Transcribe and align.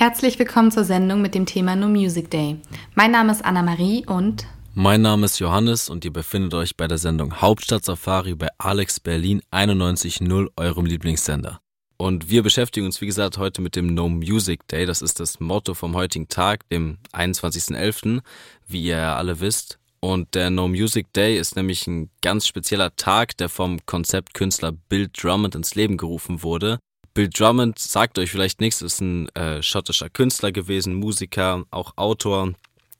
Herzlich 0.00 0.38
willkommen 0.38 0.70
zur 0.70 0.84
Sendung 0.84 1.20
mit 1.20 1.34
dem 1.34 1.44
Thema 1.44 1.76
No 1.76 1.86
Music 1.86 2.30
Day. 2.30 2.56
Mein 2.94 3.10
Name 3.10 3.32
ist 3.32 3.44
Anna-Marie 3.44 4.06
und 4.06 4.46
mein 4.72 5.02
Name 5.02 5.26
ist 5.26 5.40
Johannes 5.40 5.90
und 5.90 6.06
ihr 6.06 6.10
befindet 6.10 6.54
euch 6.54 6.74
bei 6.74 6.88
der 6.88 6.96
Sendung 6.96 7.42
Hauptstadt 7.42 7.84
Safari 7.84 8.34
bei 8.34 8.48
Alex 8.56 8.98
Berlin 8.98 9.42
91.0, 9.50 10.48
eurem 10.56 10.86
Lieblingssender. 10.86 11.60
Und 11.98 12.30
wir 12.30 12.42
beschäftigen 12.42 12.86
uns, 12.86 13.02
wie 13.02 13.06
gesagt, 13.08 13.36
heute 13.36 13.60
mit 13.60 13.76
dem 13.76 13.92
No 13.92 14.08
Music 14.08 14.66
Day. 14.68 14.86
Das 14.86 15.02
ist 15.02 15.20
das 15.20 15.38
Motto 15.38 15.74
vom 15.74 15.94
heutigen 15.94 16.28
Tag, 16.28 16.66
dem 16.70 16.96
21.11., 17.12 18.22
wie 18.66 18.84
ihr 18.84 18.96
ja 18.96 19.16
alle 19.16 19.40
wisst. 19.40 19.78
Und 20.00 20.34
der 20.34 20.48
No 20.48 20.66
Music 20.66 21.12
Day 21.12 21.36
ist 21.36 21.56
nämlich 21.56 21.86
ein 21.86 22.08
ganz 22.22 22.46
spezieller 22.46 22.96
Tag, 22.96 23.36
der 23.36 23.50
vom 23.50 23.84
Konzeptkünstler 23.84 24.72
Bill 24.72 25.10
Drummond 25.12 25.56
ins 25.56 25.74
Leben 25.74 25.98
gerufen 25.98 26.42
wurde. 26.42 26.78
Bill 27.12 27.28
Drummond 27.28 27.78
sagt 27.78 28.18
euch 28.18 28.30
vielleicht 28.30 28.60
nichts, 28.60 28.82
ist 28.82 29.00
ein 29.00 29.28
äh, 29.30 29.62
schottischer 29.62 30.08
Künstler 30.08 30.52
gewesen, 30.52 30.94
Musiker, 30.94 31.64
auch 31.70 31.96
Autor, 31.96 32.54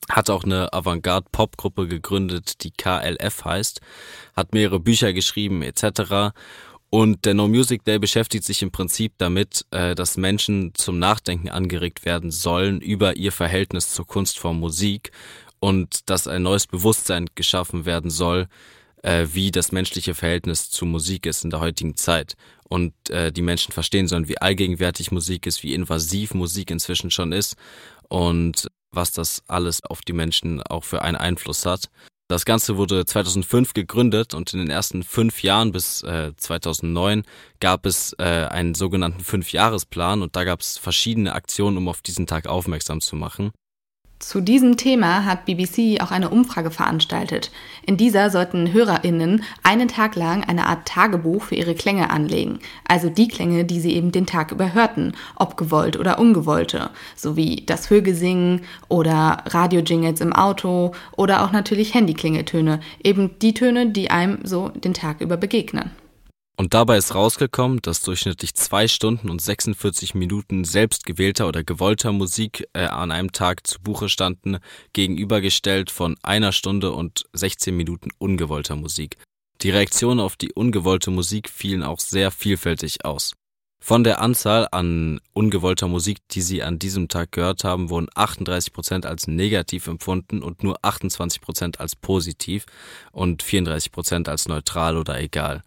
hat 0.09 0.29
auch 0.29 0.43
eine 0.43 0.73
Avantgarde-Pop-Gruppe 0.73 1.87
gegründet, 1.87 2.63
die 2.63 2.71
KLF 2.71 3.45
heißt, 3.45 3.79
hat 4.35 4.53
mehrere 4.53 4.79
Bücher 4.79 5.13
geschrieben 5.13 5.61
etc. 5.61 6.33
Und 6.89 7.23
der 7.23 7.35
No 7.35 7.47
Music 7.47 7.85
Day 7.85 7.99
beschäftigt 7.99 8.43
sich 8.43 8.61
im 8.61 8.71
Prinzip 8.71 9.13
damit, 9.17 9.65
äh, 9.71 9.95
dass 9.95 10.17
Menschen 10.17 10.73
zum 10.75 10.99
Nachdenken 10.99 11.49
angeregt 11.49 12.03
werden 12.03 12.31
sollen 12.31 12.81
über 12.81 13.15
ihr 13.15 13.31
Verhältnis 13.31 13.93
zur 13.93 14.05
Kunstform 14.05 14.59
Musik 14.59 15.11
und 15.61 16.09
dass 16.09 16.27
ein 16.27 16.43
neues 16.43 16.67
Bewusstsein 16.67 17.27
geschaffen 17.35 17.85
werden 17.85 18.09
soll, 18.09 18.49
äh, 19.03 19.27
wie 19.31 19.51
das 19.51 19.71
menschliche 19.71 20.13
Verhältnis 20.13 20.69
zu 20.69 20.85
Musik 20.85 21.25
ist 21.25 21.43
in 21.43 21.49
der 21.49 21.59
heutigen 21.59 21.95
Zeit 21.95 22.35
und 22.69 22.93
äh, 23.09 23.31
die 23.31 23.41
Menschen 23.41 23.71
verstehen 23.71 24.07
sollen, 24.07 24.27
wie 24.27 24.37
allgegenwärtig 24.37 25.11
Musik 25.11 25.45
ist, 25.45 25.63
wie 25.63 25.73
invasiv 25.73 26.33
Musik 26.33 26.71
inzwischen 26.71 27.11
schon 27.11 27.31
ist 27.31 27.55
und 28.09 28.67
was 28.91 29.11
das 29.11 29.43
alles 29.47 29.83
auf 29.83 30.01
die 30.01 30.13
Menschen 30.13 30.61
auch 30.63 30.83
für 30.83 31.01
einen 31.01 31.17
Einfluss 31.17 31.65
hat. 31.65 31.89
Das 32.31 32.45
Ganze 32.45 32.77
wurde 32.77 33.05
2005 33.05 33.73
gegründet 33.73 34.33
und 34.33 34.53
in 34.53 34.59
den 34.59 34.69
ersten 34.69 35.03
fünf 35.03 35.43
Jahren 35.43 35.73
bis 35.73 36.01
äh, 36.03 36.31
2009 36.37 37.23
gab 37.59 37.85
es 37.85 38.15
äh, 38.19 38.23
einen 38.23 38.73
sogenannten 38.73 39.19
Fünfjahresplan 39.19 40.21
und 40.21 40.37
da 40.37 40.45
gab 40.45 40.61
es 40.61 40.77
verschiedene 40.77 41.33
Aktionen, 41.33 41.75
um 41.75 41.89
auf 41.89 42.01
diesen 42.01 42.27
Tag 42.27 42.47
aufmerksam 42.47 43.01
zu 43.01 43.17
machen. 43.17 43.51
Zu 44.21 44.39
diesem 44.39 44.77
Thema 44.77 45.25
hat 45.25 45.45
BBC 45.45 45.99
auch 45.99 46.11
eine 46.11 46.29
Umfrage 46.29 46.69
veranstaltet. 46.69 47.49
In 47.87 47.97
dieser 47.97 48.29
sollten 48.29 48.71
HörerInnen 48.71 49.43
einen 49.63 49.87
Tag 49.87 50.15
lang 50.15 50.43
eine 50.43 50.67
Art 50.67 50.87
Tagebuch 50.87 51.41
für 51.41 51.55
ihre 51.55 51.73
Klänge 51.73 52.11
anlegen. 52.11 52.59
Also 52.87 53.09
die 53.09 53.27
Klänge, 53.27 53.65
die 53.65 53.79
sie 53.79 53.95
eben 53.95 54.11
den 54.11 54.27
Tag 54.27 54.51
über 54.51 54.75
hörten, 54.75 55.13
ob 55.35 55.57
gewollt 55.57 55.97
oder 55.97 56.19
ungewollte. 56.19 56.91
Sowie 57.15 57.63
das 57.65 57.87
Vögelsingen 57.87 58.61
oder 58.89 59.43
Radio-Jingles 59.47 60.21
im 60.21 60.33
Auto 60.33 60.91
oder 61.17 61.43
auch 61.43 61.51
natürlich 61.51 61.95
Handyklingeltöne. 61.95 62.79
Eben 63.03 63.31
die 63.41 63.55
Töne, 63.55 63.89
die 63.89 64.11
einem 64.11 64.37
so 64.43 64.69
den 64.69 64.93
Tag 64.93 65.21
über 65.21 65.35
begegnen. 65.35 65.89
Und 66.57 66.73
dabei 66.73 66.97
ist 66.97 67.15
rausgekommen, 67.15 67.81
dass 67.81 68.01
durchschnittlich 68.01 68.53
zwei 68.53 68.87
Stunden 68.87 69.29
und 69.29 69.41
46 69.41 70.13
Minuten 70.13 70.63
selbstgewählter 70.63 71.47
oder 71.47 71.63
gewollter 71.63 72.11
Musik 72.11 72.67
äh, 72.73 72.85
an 72.85 73.11
einem 73.11 73.31
Tag 73.31 73.65
zu 73.65 73.79
Buche 73.81 74.09
standen, 74.09 74.57
gegenübergestellt 74.93 75.89
von 75.89 76.17
einer 76.21 76.51
Stunde 76.51 76.91
und 76.91 77.23
16 77.33 77.75
Minuten 77.75 78.09
ungewollter 78.19 78.75
Musik. 78.75 79.17
Die 79.61 79.69
Reaktionen 79.69 80.19
auf 80.19 80.35
die 80.35 80.51
ungewollte 80.51 81.11
Musik 81.11 81.49
fielen 81.49 81.83
auch 81.83 81.99
sehr 81.99 82.31
vielfältig 82.31 83.05
aus. 83.05 83.33
Von 83.83 84.03
der 84.03 84.21
Anzahl 84.21 84.67
an 84.71 85.19
ungewollter 85.33 85.87
Musik, 85.87 86.19
die 86.29 86.41
sie 86.41 86.61
an 86.61 86.77
diesem 86.77 87.07
Tag 87.07 87.31
gehört 87.31 87.63
haben, 87.63 87.89
wurden 87.89 88.09
38 88.13 88.73
Prozent 88.73 89.07
als 89.07 89.27
negativ 89.27 89.87
empfunden 89.87 90.43
und 90.43 90.61
nur 90.63 90.77
28 90.83 91.41
Prozent 91.41 91.79
als 91.79 91.95
positiv 91.95 92.67
und 93.11 93.41
34 93.41 93.91
Prozent 93.91 94.29
als 94.29 94.47
neutral 94.47 94.97
oder 94.97 95.19
egal. 95.19 95.63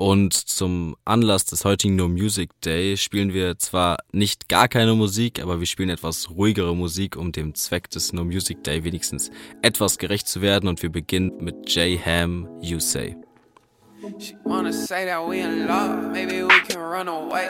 Und 0.00 0.32
zum 0.32 0.94
Anlass 1.04 1.44
des 1.44 1.64
heutigen 1.64 1.96
No 1.96 2.06
Music 2.06 2.50
Day 2.60 2.96
spielen 2.96 3.34
wir 3.34 3.58
zwar 3.58 3.96
nicht 4.12 4.48
gar 4.48 4.68
keine 4.68 4.94
Musik, 4.94 5.42
aber 5.42 5.58
wir 5.58 5.66
spielen 5.66 5.90
etwas 5.90 6.30
ruhigere 6.30 6.76
Musik, 6.76 7.16
um 7.16 7.32
dem 7.32 7.52
Zweck 7.56 7.90
des 7.90 8.12
No 8.12 8.22
Music 8.22 8.62
Day 8.62 8.84
wenigstens 8.84 9.32
etwas 9.60 9.98
gerecht 9.98 10.28
zu 10.28 10.40
werden. 10.40 10.68
Und 10.68 10.80
wir 10.84 10.90
beginnen 10.90 11.32
mit 11.40 11.68
J 11.74 11.98
Ham, 12.06 12.48
You 12.62 12.78
Say. 12.78 13.16
She 14.20 14.36
wanna 14.44 14.72
say 14.72 15.04
that 15.04 15.28
we 15.28 15.40
in 15.40 15.66
love, 15.66 16.12
maybe 16.12 16.44
we 16.44 16.60
can 16.68 16.80
run 16.80 17.08
away. 17.08 17.48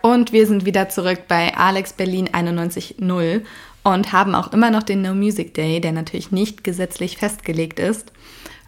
Und 0.00 0.32
wir 0.32 0.46
sind 0.46 0.64
wieder 0.64 0.88
zurück 0.88 1.28
bei 1.28 1.54
Alex 1.54 1.92
Berlin 1.92 2.30
91.0 2.30 3.42
und 3.84 4.12
haben 4.12 4.34
auch 4.34 4.52
immer 4.52 4.70
noch 4.70 4.82
den 4.82 5.02
No 5.02 5.14
Music 5.14 5.54
Day, 5.54 5.80
der 5.80 5.92
natürlich 5.92 6.32
nicht 6.32 6.64
gesetzlich 6.64 7.18
festgelegt 7.18 7.78
ist. 7.78 8.10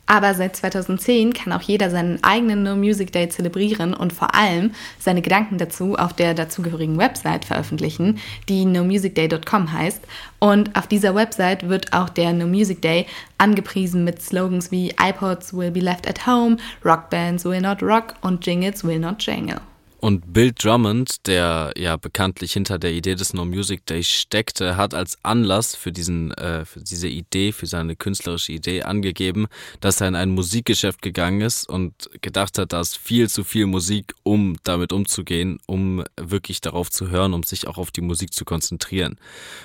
Aber 0.08 0.34
seit 0.34 0.54
2010 0.54 1.32
kann 1.32 1.52
auch 1.52 1.62
jeder 1.62 1.90
seinen 1.90 2.22
eigenen 2.22 2.62
No 2.62 2.76
Music 2.76 3.10
Day 3.10 3.28
zelebrieren 3.28 3.92
und 3.92 4.12
vor 4.12 4.36
allem 4.36 4.70
seine 5.00 5.20
Gedanken 5.20 5.58
dazu 5.58 5.96
auf 5.96 6.12
der 6.12 6.32
dazugehörigen 6.32 6.96
Website 6.96 7.44
veröffentlichen, 7.44 8.20
die 8.48 8.64
nomusicday.com 8.64 9.72
heißt. 9.72 10.02
Und 10.38 10.76
auf 10.76 10.86
dieser 10.86 11.16
Website 11.16 11.68
wird 11.68 11.92
auch 11.92 12.08
der 12.08 12.32
No 12.32 12.46
Music 12.46 12.80
Day 12.82 13.06
angepriesen 13.38 14.04
mit 14.04 14.22
Slogans 14.22 14.70
wie 14.70 14.94
iPods 15.02 15.52
will 15.52 15.72
be 15.72 15.80
left 15.80 16.08
at 16.08 16.24
home, 16.24 16.58
Rockbands 16.84 17.44
will 17.44 17.60
not 17.60 17.82
rock 17.82 18.14
und 18.20 18.46
Jingles 18.46 18.84
will 18.84 19.00
not 19.00 19.20
jangle. 19.20 19.60
Und 20.06 20.32
Bill 20.32 20.52
Drummond, 20.52 21.26
der 21.26 21.72
ja 21.76 21.96
bekanntlich 21.96 22.52
hinter 22.52 22.78
der 22.78 22.92
Idee 22.92 23.16
des 23.16 23.34
No 23.34 23.44
Music 23.44 23.84
Day 23.86 24.04
steckte, 24.04 24.76
hat 24.76 24.94
als 24.94 25.18
Anlass 25.24 25.74
für 25.74 25.90
diesen, 25.90 26.30
äh, 26.34 26.64
für 26.64 26.78
diese 26.78 27.08
Idee, 27.08 27.50
für 27.50 27.66
seine 27.66 27.96
künstlerische 27.96 28.52
Idee 28.52 28.84
angegeben, 28.84 29.48
dass 29.80 30.00
er 30.00 30.06
in 30.06 30.14
ein 30.14 30.30
Musikgeschäft 30.30 31.02
gegangen 31.02 31.40
ist 31.40 31.68
und 31.68 32.08
gedacht 32.22 32.56
hat, 32.56 32.72
da 32.72 32.82
ist 32.82 32.96
viel 32.96 33.28
zu 33.28 33.42
viel 33.42 33.66
Musik, 33.66 34.14
um 34.22 34.54
damit 34.62 34.92
umzugehen, 34.92 35.58
um 35.66 36.04
wirklich 36.16 36.60
darauf 36.60 36.88
zu 36.88 37.10
hören, 37.10 37.34
um 37.34 37.42
sich 37.42 37.66
auch 37.66 37.76
auf 37.76 37.90
die 37.90 38.00
Musik 38.00 38.32
zu 38.32 38.44
konzentrieren. 38.44 39.18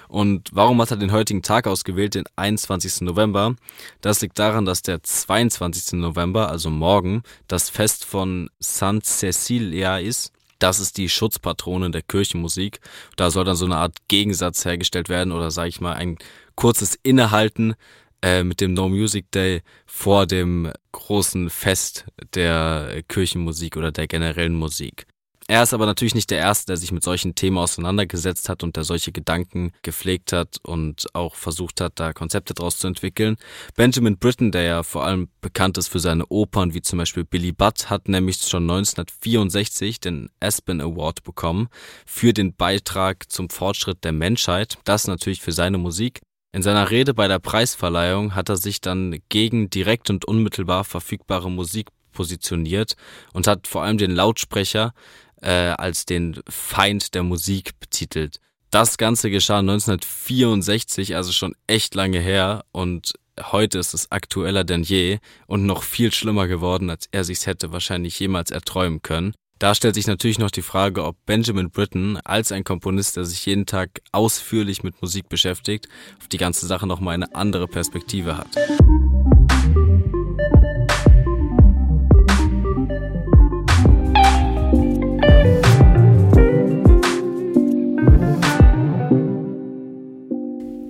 Und 0.07 0.49
warum 0.53 0.81
hat 0.81 0.89
er 0.89 0.97
den 0.97 1.11
heutigen 1.11 1.43
Tag 1.43 1.67
ausgewählt, 1.67 2.15
den 2.15 2.25
21. 2.35 3.01
November? 3.01 3.57
Das 4.01 4.21
liegt 4.21 4.39
daran, 4.39 4.65
dass 4.65 4.81
der 4.81 5.03
22. 5.03 5.99
November, 5.99 6.49
also 6.49 6.71
morgen, 6.71 7.21
das 7.47 7.69
Fest 7.69 8.05
von 8.05 8.49
San 8.59 9.03
Cecilia 9.03 9.99
ist 9.99 10.30
das 10.61 10.79
ist 10.79 10.97
die 10.97 11.09
Schutzpatronin 11.09 11.91
der 11.91 12.01
Kirchenmusik. 12.01 12.79
Da 13.15 13.31
soll 13.31 13.45
dann 13.45 13.55
so 13.55 13.65
eine 13.65 13.77
Art 13.77 13.97
Gegensatz 14.07 14.63
hergestellt 14.65 15.09
werden 15.09 15.31
oder 15.31 15.51
sage 15.51 15.69
ich 15.69 15.81
mal 15.81 15.93
ein 15.93 16.17
kurzes 16.55 16.97
Innehalten 17.03 17.73
äh, 18.21 18.43
mit 18.43 18.61
dem 18.61 18.73
No 18.73 18.87
Music 18.87 19.31
Day 19.31 19.61
vor 19.85 20.27
dem 20.27 20.71
großen 20.91 21.49
Fest 21.49 22.05
der 22.35 23.01
Kirchenmusik 23.07 23.77
oder 23.77 23.91
der 23.91 24.07
generellen 24.07 24.55
Musik. 24.55 25.07
Er 25.51 25.63
ist 25.63 25.73
aber 25.73 25.85
natürlich 25.85 26.15
nicht 26.15 26.29
der 26.31 26.37
Erste, 26.37 26.67
der 26.67 26.77
sich 26.77 26.93
mit 26.93 27.03
solchen 27.03 27.35
Themen 27.35 27.57
auseinandergesetzt 27.57 28.47
hat 28.47 28.63
und 28.63 28.77
der 28.77 28.85
solche 28.85 29.11
Gedanken 29.11 29.73
gepflegt 29.81 30.31
hat 30.31 30.59
und 30.63 31.07
auch 31.13 31.35
versucht 31.35 31.81
hat, 31.81 31.99
da 31.99 32.13
Konzepte 32.13 32.53
draus 32.53 32.77
zu 32.77 32.87
entwickeln. 32.87 33.35
Benjamin 33.75 34.17
Britten, 34.17 34.53
der 34.53 34.61
ja 34.61 34.83
vor 34.83 35.03
allem 35.03 35.27
bekannt 35.41 35.77
ist 35.77 35.89
für 35.89 35.99
seine 35.99 36.25
Opern, 36.27 36.73
wie 36.73 36.81
zum 36.81 36.99
Beispiel 36.99 37.25
Billy 37.25 37.51
Butt, 37.51 37.89
hat 37.89 38.07
nämlich 38.07 38.37
schon 38.37 38.63
1964 38.63 39.99
den 39.99 40.29
Aspen 40.39 40.79
Award 40.79 41.25
bekommen 41.25 41.67
für 42.05 42.31
den 42.31 42.55
Beitrag 42.55 43.29
zum 43.29 43.49
Fortschritt 43.49 44.05
der 44.05 44.13
Menschheit. 44.13 44.77
Das 44.85 45.05
natürlich 45.05 45.41
für 45.41 45.51
seine 45.51 45.79
Musik. 45.79 46.21
In 46.53 46.63
seiner 46.63 46.91
Rede 46.91 47.13
bei 47.13 47.27
der 47.27 47.39
Preisverleihung 47.39 48.35
hat 48.35 48.47
er 48.47 48.55
sich 48.55 48.79
dann 48.79 49.19
gegen 49.27 49.69
direkt 49.69 50.09
und 50.09 50.23
unmittelbar 50.23 50.85
verfügbare 50.85 51.51
Musik 51.51 51.89
positioniert 52.13 52.95
und 53.33 53.47
hat 53.47 53.67
vor 53.67 53.83
allem 53.83 53.97
den 53.97 54.11
Lautsprecher 54.11 54.93
äh, 55.41 55.49
als 55.49 56.05
den 56.05 56.39
Feind 56.47 57.13
der 57.13 57.23
Musik 57.23 57.79
betitelt. 57.79 58.39
Das 58.69 58.97
Ganze 58.97 59.29
geschah 59.29 59.59
1964, 59.59 61.15
also 61.15 61.33
schon 61.33 61.55
echt 61.67 61.93
lange 61.93 62.19
her 62.19 62.63
und 62.71 63.13
heute 63.51 63.79
ist 63.79 63.93
es 63.93 64.11
aktueller 64.11 64.63
denn 64.63 64.83
je 64.83 65.19
und 65.47 65.65
noch 65.65 65.83
viel 65.83 66.11
schlimmer 66.13 66.47
geworden, 66.47 66.89
als 66.89 67.07
er 67.11 67.23
sich's 67.23 67.45
hätte 67.47 67.71
wahrscheinlich 67.71 68.19
jemals 68.19 68.51
erträumen 68.51 69.01
können. 69.01 69.33
Da 69.59 69.75
stellt 69.75 69.93
sich 69.93 70.07
natürlich 70.07 70.39
noch 70.39 70.49
die 70.49 70.63
Frage, 70.63 71.05
ob 71.05 71.17
Benjamin 71.27 71.69
Britten 71.69 72.17
als 72.23 72.51
ein 72.51 72.63
Komponist, 72.63 73.17
der 73.17 73.25
sich 73.25 73.45
jeden 73.45 73.67
Tag 73.67 74.01
ausführlich 74.11 74.81
mit 74.81 74.99
Musik 75.03 75.29
beschäftigt, 75.29 75.87
auf 76.19 76.27
die 76.29 76.37
ganze 76.37 76.65
Sache 76.65 76.87
nochmal 76.87 77.13
eine 77.13 77.35
andere 77.35 77.67
Perspektive 77.67 78.37
hat. 78.37 78.47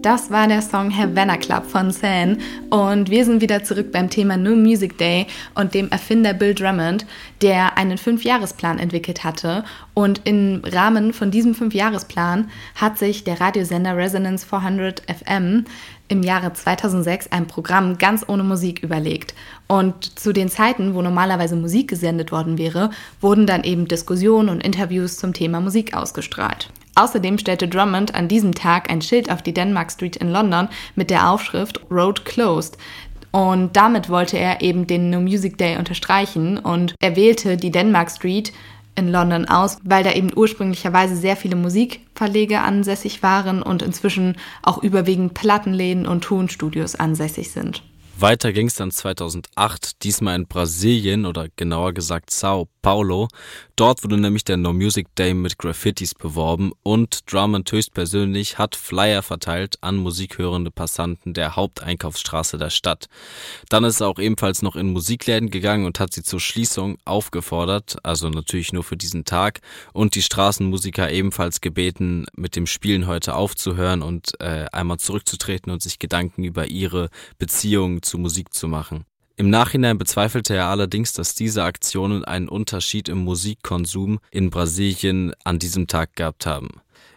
Das 0.01 0.31
war 0.31 0.47
der 0.47 0.63
Song 0.63 0.89
Havana 0.97 1.37
Club 1.37 1.67
von 1.67 1.91
San 1.91 2.39
und 2.71 3.11
wir 3.11 3.23
sind 3.23 3.39
wieder 3.39 3.63
zurück 3.63 3.91
beim 3.91 4.09
Thema 4.09 4.35
No 4.35 4.55
Music 4.55 4.97
Day 4.97 5.27
und 5.53 5.75
dem 5.75 5.91
Erfinder 5.91 6.33
Bill 6.33 6.55
Drummond, 6.55 7.05
der 7.43 7.77
einen 7.77 7.99
Fünfjahresplan 7.99 8.79
entwickelt 8.79 9.23
hatte 9.23 9.63
und 9.93 10.21
im 10.23 10.63
Rahmen 10.65 11.13
von 11.13 11.29
diesem 11.29 11.53
Fünfjahresplan 11.53 12.49
hat 12.73 12.97
sich 12.97 13.25
der 13.25 13.39
Radiosender 13.39 13.95
Resonance 13.95 14.43
400 14.43 15.03
FM 15.03 15.65
im 16.07 16.23
Jahre 16.23 16.51
2006 16.51 17.31
ein 17.31 17.45
Programm 17.45 17.99
ganz 17.99 18.25
ohne 18.27 18.43
Musik 18.43 18.81
überlegt. 18.81 19.35
Und 19.67 20.19
zu 20.19 20.33
den 20.33 20.49
Zeiten, 20.49 20.95
wo 20.95 21.03
normalerweise 21.03 21.55
Musik 21.55 21.89
gesendet 21.89 22.31
worden 22.31 22.57
wäre, 22.57 22.89
wurden 23.21 23.45
dann 23.45 23.63
eben 23.63 23.87
Diskussionen 23.87 24.49
und 24.49 24.65
Interviews 24.65 25.17
zum 25.17 25.33
Thema 25.33 25.61
Musik 25.61 25.93
ausgestrahlt. 25.93 26.71
Außerdem 26.95 27.37
stellte 27.37 27.67
Drummond 27.67 28.15
an 28.15 28.27
diesem 28.27 28.53
Tag 28.53 28.91
ein 28.91 29.01
Schild 29.01 29.31
auf 29.31 29.41
die 29.41 29.53
Denmark 29.53 29.91
Street 29.91 30.17
in 30.17 30.29
London 30.29 30.67
mit 30.95 31.09
der 31.09 31.29
Aufschrift 31.29 31.79
Road 31.89 32.25
Closed. 32.25 32.77
Und 33.31 33.77
damit 33.77 34.09
wollte 34.09 34.37
er 34.37 34.61
eben 34.61 34.87
den 34.87 35.09
No 35.09 35.21
Music 35.21 35.57
Day 35.57 35.77
unterstreichen 35.77 36.57
und 36.57 36.95
er 36.99 37.15
wählte 37.15 37.55
die 37.55 37.71
Denmark 37.71 38.11
Street 38.11 38.51
in 38.95 39.09
London 39.09 39.45
aus, 39.45 39.77
weil 39.83 40.03
da 40.03 40.11
eben 40.11 40.31
ursprünglicherweise 40.35 41.15
sehr 41.15 41.37
viele 41.37 41.55
Musikverleger 41.55 42.63
ansässig 42.63 43.23
waren 43.23 43.63
und 43.63 43.81
inzwischen 43.81 44.35
auch 44.63 44.83
überwiegend 44.83 45.33
Plattenläden 45.33 46.05
und 46.05 46.25
Tonstudios 46.25 46.95
ansässig 46.95 47.51
sind. 47.51 47.83
Weiter 48.17 48.53
ging 48.53 48.67
es 48.67 48.75
dann 48.75 48.91
2008, 48.91 50.03
diesmal 50.03 50.35
in 50.35 50.47
Brasilien 50.47 51.25
oder 51.25 51.47
genauer 51.55 51.93
gesagt 51.93 52.29
Sao 52.29 52.67
Paulo. 52.81 53.27
Dort 53.75 54.03
wurde 54.03 54.17
nämlich 54.17 54.43
der 54.43 54.57
No 54.57 54.73
Music 54.73 55.07
Day 55.15 55.33
mit 55.33 55.57
Graffitis 55.57 56.13
beworben 56.13 56.71
und 56.83 57.31
Drummond 57.31 57.71
höchstpersönlich 57.71 58.57
hat 58.57 58.75
Flyer 58.75 59.21
verteilt 59.23 59.77
an 59.81 59.97
musikhörende 59.97 60.71
Passanten 60.71 61.33
der 61.33 61.55
Haupteinkaufsstraße 61.55 62.57
der 62.57 62.69
Stadt. 62.69 63.07
Dann 63.69 63.83
ist 63.83 64.01
er 64.01 64.07
auch 64.07 64.19
ebenfalls 64.19 64.61
noch 64.61 64.75
in 64.75 64.91
Musikläden 64.91 65.49
gegangen 65.49 65.85
und 65.85 65.99
hat 65.99 66.13
sie 66.13 66.23
zur 66.23 66.39
Schließung 66.39 66.97
aufgefordert, 67.05 67.97
also 68.03 68.29
natürlich 68.29 68.73
nur 68.73 68.83
für 68.83 68.97
diesen 68.97 69.25
Tag, 69.25 69.61
und 69.93 70.15
die 70.15 70.21
Straßenmusiker 70.21 71.11
ebenfalls 71.11 71.61
gebeten, 71.61 72.25
mit 72.35 72.55
dem 72.55 72.67
Spielen 72.67 73.07
heute 73.07 73.35
aufzuhören 73.35 74.01
und 74.01 74.39
äh, 74.39 74.65
einmal 74.71 74.97
zurückzutreten 74.97 75.71
und 75.71 75.81
sich 75.81 75.99
Gedanken 75.99 76.43
über 76.43 76.67
ihre 76.67 77.09
Beziehung 77.37 78.00
zu 78.01 78.17
Musik 78.17 78.53
zu 78.53 78.67
machen. 78.67 79.05
Im 79.37 79.49
Nachhinein 79.49 79.97
bezweifelte 79.97 80.55
er 80.55 80.67
allerdings, 80.67 81.13
dass 81.13 81.33
diese 81.33 81.63
Aktionen 81.63 82.23
einen 82.23 82.49
Unterschied 82.49 83.09
im 83.09 83.23
Musikkonsum 83.23 84.19
in 84.29 84.49
Brasilien 84.49 85.33
an 85.43 85.57
diesem 85.57 85.87
Tag 85.87 86.15
gehabt 86.15 86.45
haben. 86.45 86.69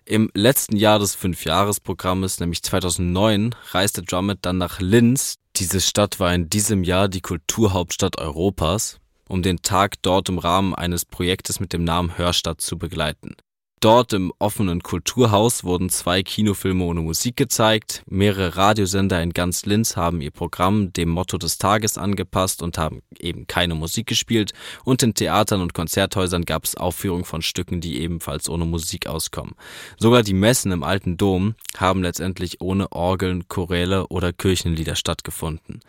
Im 0.06 0.30
letzten 0.34 0.76
Jahr 0.76 0.98
des 0.98 1.14
Fünfjahresprogrammes, 1.14 2.40
nämlich 2.40 2.62
2009, 2.62 3.54
reiste 3.72 4.02
Drummond 4.02 4.40
dann 4.42 4.58
nach 4.58 4.80
Linz. 4.80 5.36
Diese 5.56 5.80
Stadt 5.80 6.20
war 6.20 6.34
in 6.34 6.48
diesem 6.48 6.84
Jahr 6.84 7.08
die 7.08 7.20
Kulturhauptstadt 7.20 8.18
Europas, 8.18 9.00
um 9.28 9.42
den 9.42 9.62
Tag 9.62 9.96
dort 10.02 10.28
im 10.28 10.38
Rahmen 10.38 10.74
eines 10.74 11.04
Projektes 11.04 11.60
mit 11.60 11.72
dem 11.72 11.84
Namen 11.84 12.16
Hörstadt 12.16 12.60
zu 12.60 12.78
begleiten. 12.78 13.34
Dort 13.84 14.14
im 14.14 14.32
offenen 14.38 14.82
Kulturhaus 14.82 15.62
wurden 15.62 15.90
zwei 15.90 16.22
Kinofilme 16.22 16.84
ohne 16.84 17.02
Musik 17.02 17.36
gezeigt. 17.36 18.02
Mehrere 18.06 18.56
Radiosender 18.56 19.22
in 19.22 19.34
ganz 19.34 19.66
Linz 19.66 19.94
haben 19.94 20.22
ihr 20.22 20.30
Programm 20.30 20.94
dem 20.94 21.10
Motto 21.10 21.36
des 21.36 21.58
Tages 21.58 21.98
angepasst 21.98 22.62
und 22.62 22.78
haben 22.78 23.02
eben 23.18 23.46
keine 23.46 23.74
Musik 23.74 24.06
gespielt. 24.06 24.54
Und 24.84 25.02
in 25.02 25.12
Theatern 25.12 25.60
und 25.60 25.74
Konzerthäusern 25.74 26.46
gab 26.46 26.64
es 26.64 26.78
Aufführungen 26.78 27.26
von 27.26 27.42
Stücken, 27.42 27.82
die 27.82 28.00
ebenfalls 28.00 28.48
ohne 28.48 28.64
Musik 28.64 29.06
auskommen. 29.06 29.52
Sogar 29.98 30.22
die 30.22 30.32
Messen 30.32 30.72
im 30.72 30.82
Alten 30.82 31.18
Dom 31.18 31.54
haben 31.76 32.02
letztendlich 32.02 32.62
ohne 32.62 32.90
Orgeln, 32.90 33.48
Choräle 33.48 34.06
oder 34.06 34.32
Kirchenlieder 34.32 34.96
stattgefunden. 34.96 35.80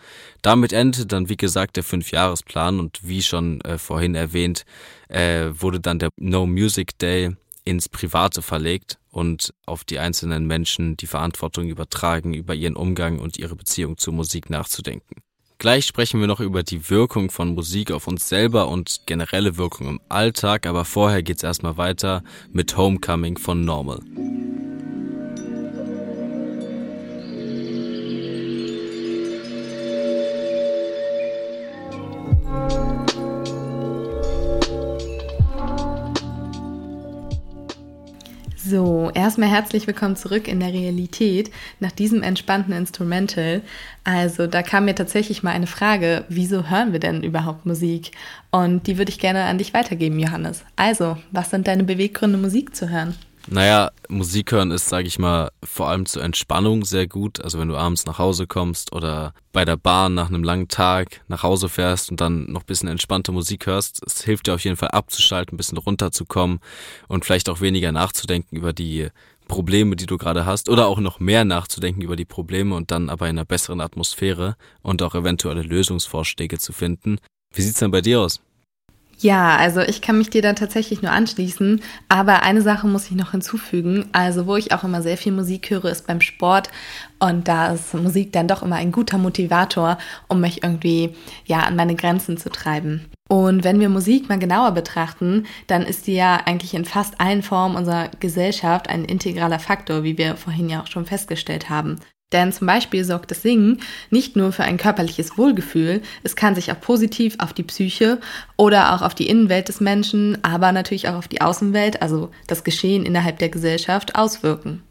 Damit 0.41 0.73
endete 0.73 1.05
dann, 1.05 1.29
wie 1.29 1.37
gesagt, 1.37 1.77
der 1.77 1.85
Fünfjahresplan 1.85 2.81
und 2.81 3.07
wie 3.07 3.23
schon 3.23 3.61
äh, 3.61 3.77
vorhin 3.77 4.15
erwähnt, 4.15 4.65
äh, 5.07 5.51
wurde 5.53 5.79
dann 5.79 5.99
der 5.99 6.09
No 6.17 6.45
Music 6.45 6.99
Day 6.99 7.37
ins 7.65 7.89
Private 7.89 8.41
verlegt 8.41 8.99
und 9.11 9.53
auf 9.65 9.83
die 9.83 9.99
einzelnen 9.99 10.45
Menschen 10.45 10.95
die 10.97 11.07
Verantwortung 11.07 11.67
übertragen, 11.67 12.33
über 12.33 12.55
ihren 12.55 12.75
Umgang 12.75 13.19
und 13.19 13.37
ihre 13.37 13.55
Beziehung 13.55 13.97
zur 13.97 14.13
Musik 14.13 14.49
nachzudenken. 14.49 15.15
Gleich 15.57 15.85
sprechen 15.85 16.19
wir 16.19 16.27
noch 16.27 16.41
über 16.41 16.63
die 16.63 16.89
Wirkung 16.89 17.31
von 17.31 17.55
Musik 17.55 17.91
auf 17.91 18.07
uns 18.07 18.27
selber 18.27 18.67
und 18.67 19.01
generelle 19.05 19.57
Wirkung 19.57 19.87
im 19.87 20.01
Alltag, 20.09 20.67
aber 20.67 20.85
vorher 20.85 21.23
geht's 21.23 21.43
erstmal 21.43 21.77
weiter 21.77 22.23
mit 22.51 22.75
Homecoming 22.77 23.37
von 23.37 23.63
Normal. 23.63 24.01
Erstmal 39.15 39.49
herzlich 39.49 39.87
willkommen 39.87 40.15
zurück 40.15 40.47
in 40.47 40.59
der 40.59 40.73
Realität 40.73 41.49
nach 41.79 41.91
diesem 41.91 42.21
entspannten 42.21 42.73
Instrumental. 42.73 43.61
Also, 44.03 44.45
da 44.45 44.61
kam 44.61 44.85
mir 44.85 44.95
tatsächlich 44.95 45.41
mal 45.41 45.51
eine 45.51 45.67
Frage, 45.67 46.25
wieso 46.27 46.69
hören 46.69 46.91
wir 46.91 46.99
denn 46.99 47.23
überhaupt 47.23 47.65
Musik? 47.65 48.11
Und 48.51 48.87
die 48.87 48.97
würde 48.97 49.09
ich 49.09 49.19
gerne 49.19 49.45
an 49.45 49.57
dich 49.57 49.73
weitergeben, 49.73 50.19
Johannes. 50.19 50.63
Also, 50.75 51.17
was 51.31 51.49
sind 51.49 51.67
deine 51.67 51.83
Beweggründe, 51.83 52.37
Musik 52.37 52.75
zu 52.75 52.89
hören? 52.89 53.15
Naja, 53.47 53.91
Musik 54.09 54.51
hören 54.51 54.71
ist, 54.71 54.89
sage 54.89 55.07
ich 55.07 55.19
mal, 55.19 55.51
vor 55.63 55.87
allem 55.87 56.07
zur 56.07 56.23
Entspannung 56.23 56.83
sehr 56.83 57.07
gut. 57.07 57.39
Also 57.41 57.59
wenn 57.59 57.67
du 57.67 57.75
abends 57.75 58.05
nach 58.05 58.17
Hause 58.17 58.47
kommst 58.47 58.91
oder 58.91 59.33
bei 59.51 59.65
der 59.65 59.77
Bahn 59.77 60.15
nach 60.15 60.29
einem 60.29 60.43
langen 60.43 60.67
Tag 60.67 61.21
nach 61.27 61.43
Hause 61.43 61.69
fährst 61.69 62.09
und 62.09 62.21
dann 62.21 62.51
noch 62.51 62.61
ein 62.61 62.65
bisschen 62.65 62.89
entspannte 62.89 63.31
Musik 63.31 63.67
hörst, 63.67 64.01
es 64.05 64.23
hilft 64.23 64.47
dir 64.47 64.55
auf 64.55 64.63
jeden 64.63 64.77
Fall 64.77 64.89
abzuschalten, 64.89 65.53
ein 65.53 65.57
bisschen 65.57 65.77
runterzukommen 65.77 66.59
und 67.07 67.23
vielleicht 67.23 67.47
auch 67.49 67.61
weniger 67.61 67.91
nachzudenken 67.91 68.55
über 68.55 68.73
die 68.73 69.09
Probleme, 69.47 69.95
die 69.95 70.07
du 70.07 70.17
gerade 70.17 70.47
hast 70.47 70.67
oder 70.67 70.87
auch 70.87 70.99
noch 70.99 71.19
mehr 71.19 71.45
nachzudenken 71.45 72.01
über 72.01 72.15
die 72.15 72.25
Probleme 72.25 72.73
und 72.73 72.89
dann 72.89 73.11
aber 73.11 73.29
in 73.29 73.37
einer 73.37 73.45
besseren 73.45 73.79
Atmosphäre 73.79 74.55
und 74.81 75.03
auch 75.03 75.13
eventuelle 75.13 75.61
Lösungsvorschläge 75.61 76.57
zu 76.57 76.73
finden. 76.73 77.19
Wie 77.53 77.61
sieht's 77.61 77.79
denn 77.79 77.91
bei 77.91 78.01
dir 78.01 78.21
aus? 78.21 78.41
Ja, 79.17 79.55
also 79.55 79.81
ich 79.81 80.01
kann 80.01 80.17
mich 80.17 80.29
dir 80.29 80.41
da 80.41 80.53
tatsächlich 80.53 81.01
nur 81.01 81.11
anschließen, 81.11 81.81
aber 82.09 82.43
eine 82.43 82.61
Sache 82.61 82.87
muss 82.87 83.05
ich 83.05 83.15
noch 83.15 83.31
hinzufügen. 83.31 84.09
Also 84.11 84.45
wo 84.45 84.55
ich 84.57 84.73
auch 84.73 84.83
immer 84.83 85.01
sehr 85.01 85.17
viel 85.17 85.31
Musik 85.31 85.69
höre, 85.69 85.85
ist 85.85 86.05
beim 86.05 86.19
Sport 86.19 86.69
und 87.19 87.47
da 87.47 87.73
ist 87.73 87.93
Musik 87.93 88.33
dann 88.33 88.47
doch 88.47 88.61
immer 88.61 88.75
ein 88.75 88.91
guter 88.91 89.17
Motivator, 89.17 89.97
um 90.27 90.41
mich 90.41 90.63
irgendwie 90.63 91.15
ja 91.45 91.59
an 91.61 91.75
meine 91.77 91.95
Grenzen 91.95 92.37
zu 92.37 92.49
treiben. 92.49 93.05
Und 93.27 93.63
wenn 93.63 93.79
wir 93.79 93.89
Musik 93.89 94.29
mal 94.29 94.37
genauer 94.37 94.71
betrachten, 94.71 95.45
dann 95.67 95.83
ist 95.83 96.07
die 96.07 96.13
ja 96.13 96.41
eigentlich 96.45 96.73
in 96.73 96.85
fast 96.85 97.19
allen 97.19 97.41
Formen 97.41 97.75
unserer 97.75 98.09
Gesellschaft 98.19 98.89
ein 98.89 99.05
integraler 99.05 99.59
Faktor, 99.59 100.03
wie 100.03 100.17
wir 100.17 100.35
vorhin 100.35 100.69
ja 100.69 100.81
auch 100.81 100.87
schon 100.87 101.05
festgestellt 101.05 101.69
haben. 101.69 101.99
Denn 102.31 102.51
zum 102.51 102.67
Beispiel 102.67 103.03
sorgt 103.03 103.31
das 103.31 103.43
Singen 103.43 103.81
nicht 104.09 104.35
nur 104.35 104.51
für 104.51 104.63
ein 104.63 104.77
körperliches 104.77 105.37
Wohlgefühl, 105.37 106.01
es 106.23 106.35
kann 106.35 106.55
sich 106.55 106.71
auch 106.71 106.79
positiv 106.79 107.35
auf 107.39 107.53
die 107.53 107.63
Psyche 107.63 108.19
oder 108.57 108.93
auch 108.93 109.01
auf 109.03 109.13
die 109.13 109.29
Innenwelt 109.29 109.69
des 109.69 109.79
Menschen, 109.79 110.37
aber 110.43 110.71
natürlich 110.71 111.07
auch 111.07 111.15
auf 111.15 111.27
die 111.27 111.41
Außenwelt, 111.41 112.01
also 112.01 112.31
das 112.47 112.63
Geschehen 112.63 113.05
innerhalb 113.05 113.37
der 113.39 113.49
Gesellschaft, 113.49 114.15
auswirken. 114.15 114.81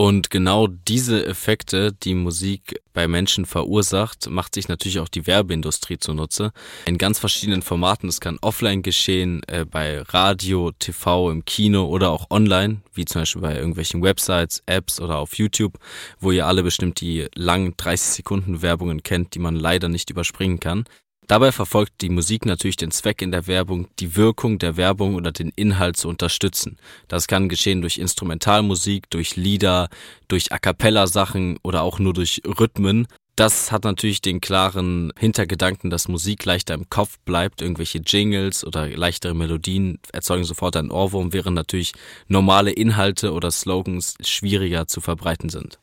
Und 0.00 0.30
genau 0.30 0.66
diese 0.66 1.26
Effekte, 1.26 1.92
die 1.92 2.14
Musik 2.14 2.80
bei 2.94 3.06
Menschen 3.06 3.44
verursacht, 3.44 4.30
macht 4.30 4.54
sich 4.54 4.66
natürlich 4.66 4.98
auch 4.98 5.10
die 5.10 5.26
Werbeindustrie 5.26 5.98
zunutze. 5.98 6.52
In 6.86 6.96
ganz 6.96 7.18
verschiedenen 7.18 7.60
Formaten. 7.60 8.08
Es 8.08 8.18
kann 8.18 8.38
offline 8.40 8.80
geschehen, 8.80 9.42
äh, 9.46 9.66
bei 9.66 10.00
Radio, 10.00 10.70
TV, 10.78 11.30
im 11.30 11.44
Kino 11.44 11.84
oder 11.84 12.08
auch 12.12 12.30
online, 12.30 12.80
wie 12.94 13.04
zum 13.04 13.20
Beispiel 13.20 13.42
bei 13.42 13.54
irgendwelchen 13.54 14.02
Websites, 14.02 14.62
Apps 14.64 15.02
oder 15.02 15.18
auf 15.18 15.34
YouTube, 15.34 15.78
wo 16.18 16.30
ihr 16.32 16.46
alle 16.46 16.62
bestimmt 16.62 17.02
die 17.02 17.26
langen 17.34 17.74
30 17.76 18.14
Sekunden 18.14 18.62
Werbungen 18.62 19.02
kennt, 19.02 19.34
die 19.34 19.38
man 19.38 19.54
leider 19.54 19.90
nicht 19.90 20.08
überspringen 20.08 20.60
kann. 20.60 20.86
Dabei 21.26 21.52
verfolgt 21.52 22.00
die 22.00 22.08
Musik 22.08 22.44
natürlich 22.44 22.76
den 22.76 22.90
Zweck 22.90 23.22
in 23.22 23.30
der 23.30 23.46
Werbung, 23.46 23.86
die 24.00 24.16
Wirkung 24.16 24.58
der 24.58 24.76
Werbung 24.76 25.14
oder 25.14 25.30
den 25.30 25.52
Inhalt 25.54 25.96
zu 25.96 26.08
unterstützen. 26.08 26.76
Das 27.06 27.28
kann 27.28 27.48
geschehen 27.48 27.82
durch 27.82 27.98
Instrumentalmusik, 27.98 29.08
durch 29.10 29.36
Lieder, 29.36 29.88
durch 30.26 30.50
A 30.50 30.58
cappella 30.58 31.06
Sachen 31.06 31.58
oder 31.62 31.82
auch 31.82 32.00
nur 32.00 32.14
durch 32.14 32.42
Rhythmen. 32.44 33.06
Das 33.36 33.72
hat 33.72 33.84
natürlich 33.84 34.20
den 34.20 34.40
klaren 34.40 35.12
Hintergedanken, 35.18 35.88
dass 35.88 36.08
Musik 36.08 36.44
leichter 36.44 36.74
im 36.74 36.90
Kopf 36.90 37.18
bleibt. 37.24 37.62
Irgendwelche 37.62 38.00
Jingles 38.04 38.66
oder 38.66 38.88
leichtere 38.88 39.34
Melodien 39.34 39.98
erzeugen 40.12 40.44
sofort 40.44 40.76
einen 40.76 40.90
Ohrwurm, 40.90 41.32
während 41.32 41.54
natürlich 41.54 41.92
normale 42.28 42.70
Inhalte 42.70 43.32
oder 43.32 43.50
Slogans 43.50 44.16
schwieriger 44.22 44.88
zu 44.88 45.00
verbreiten 45.00 45.48
sind. 45.48 45.78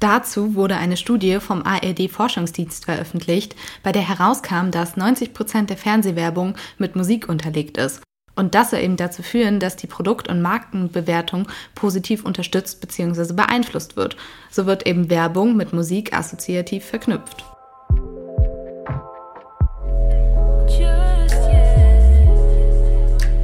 Dazu 0.00 0.54
wurde 0.54 0.76
eine 0.76 0.96
Studie 0.96 1.40
vom 1.40 1.64
ARD-Forschungsdienst 1.64 2.84
veröffentlicht, 2.84 3.56
bei 3.82 3.90
der 3.90 4.08
herauskam, 4.08 4.70
dass 4.70 4.96
90 4.96 5.34
Prozent 5.34 5.70
der 5.70 5.76
Fernsehwerbung 5.76 6.54
mit 6.78 6.94
Musik 6.94 7.28
unterlegt 7.28 7.78
ist. 7.78 8.02
Und 8.36 8.54
das 8.54 8.70
soll 8.70 8.78
eben 8.78 8.96
dazu 8.96 9.24
führen, 9.24 9.58
dass 9.58 9.74
die 9.74 9.88
Produkt- 9.88 10.28
und 10.28 10.40
Markenbewertung 10.40 11.48
positiv 11.74 12.24
unterstützt 12.24 12.80
bzw. 12.80 13.32
beeinflusst 13.32 13.96
wird. 13.96 14.16
So 14.48 14.66
wird 14.66 14.86
eben 14.86 15.10
Werbung 15.10 15.56
mit 15.56 15.72
Musik 15.72 16.12
assoziativ 16.16 16.84
verknüpft. 16.84 17.44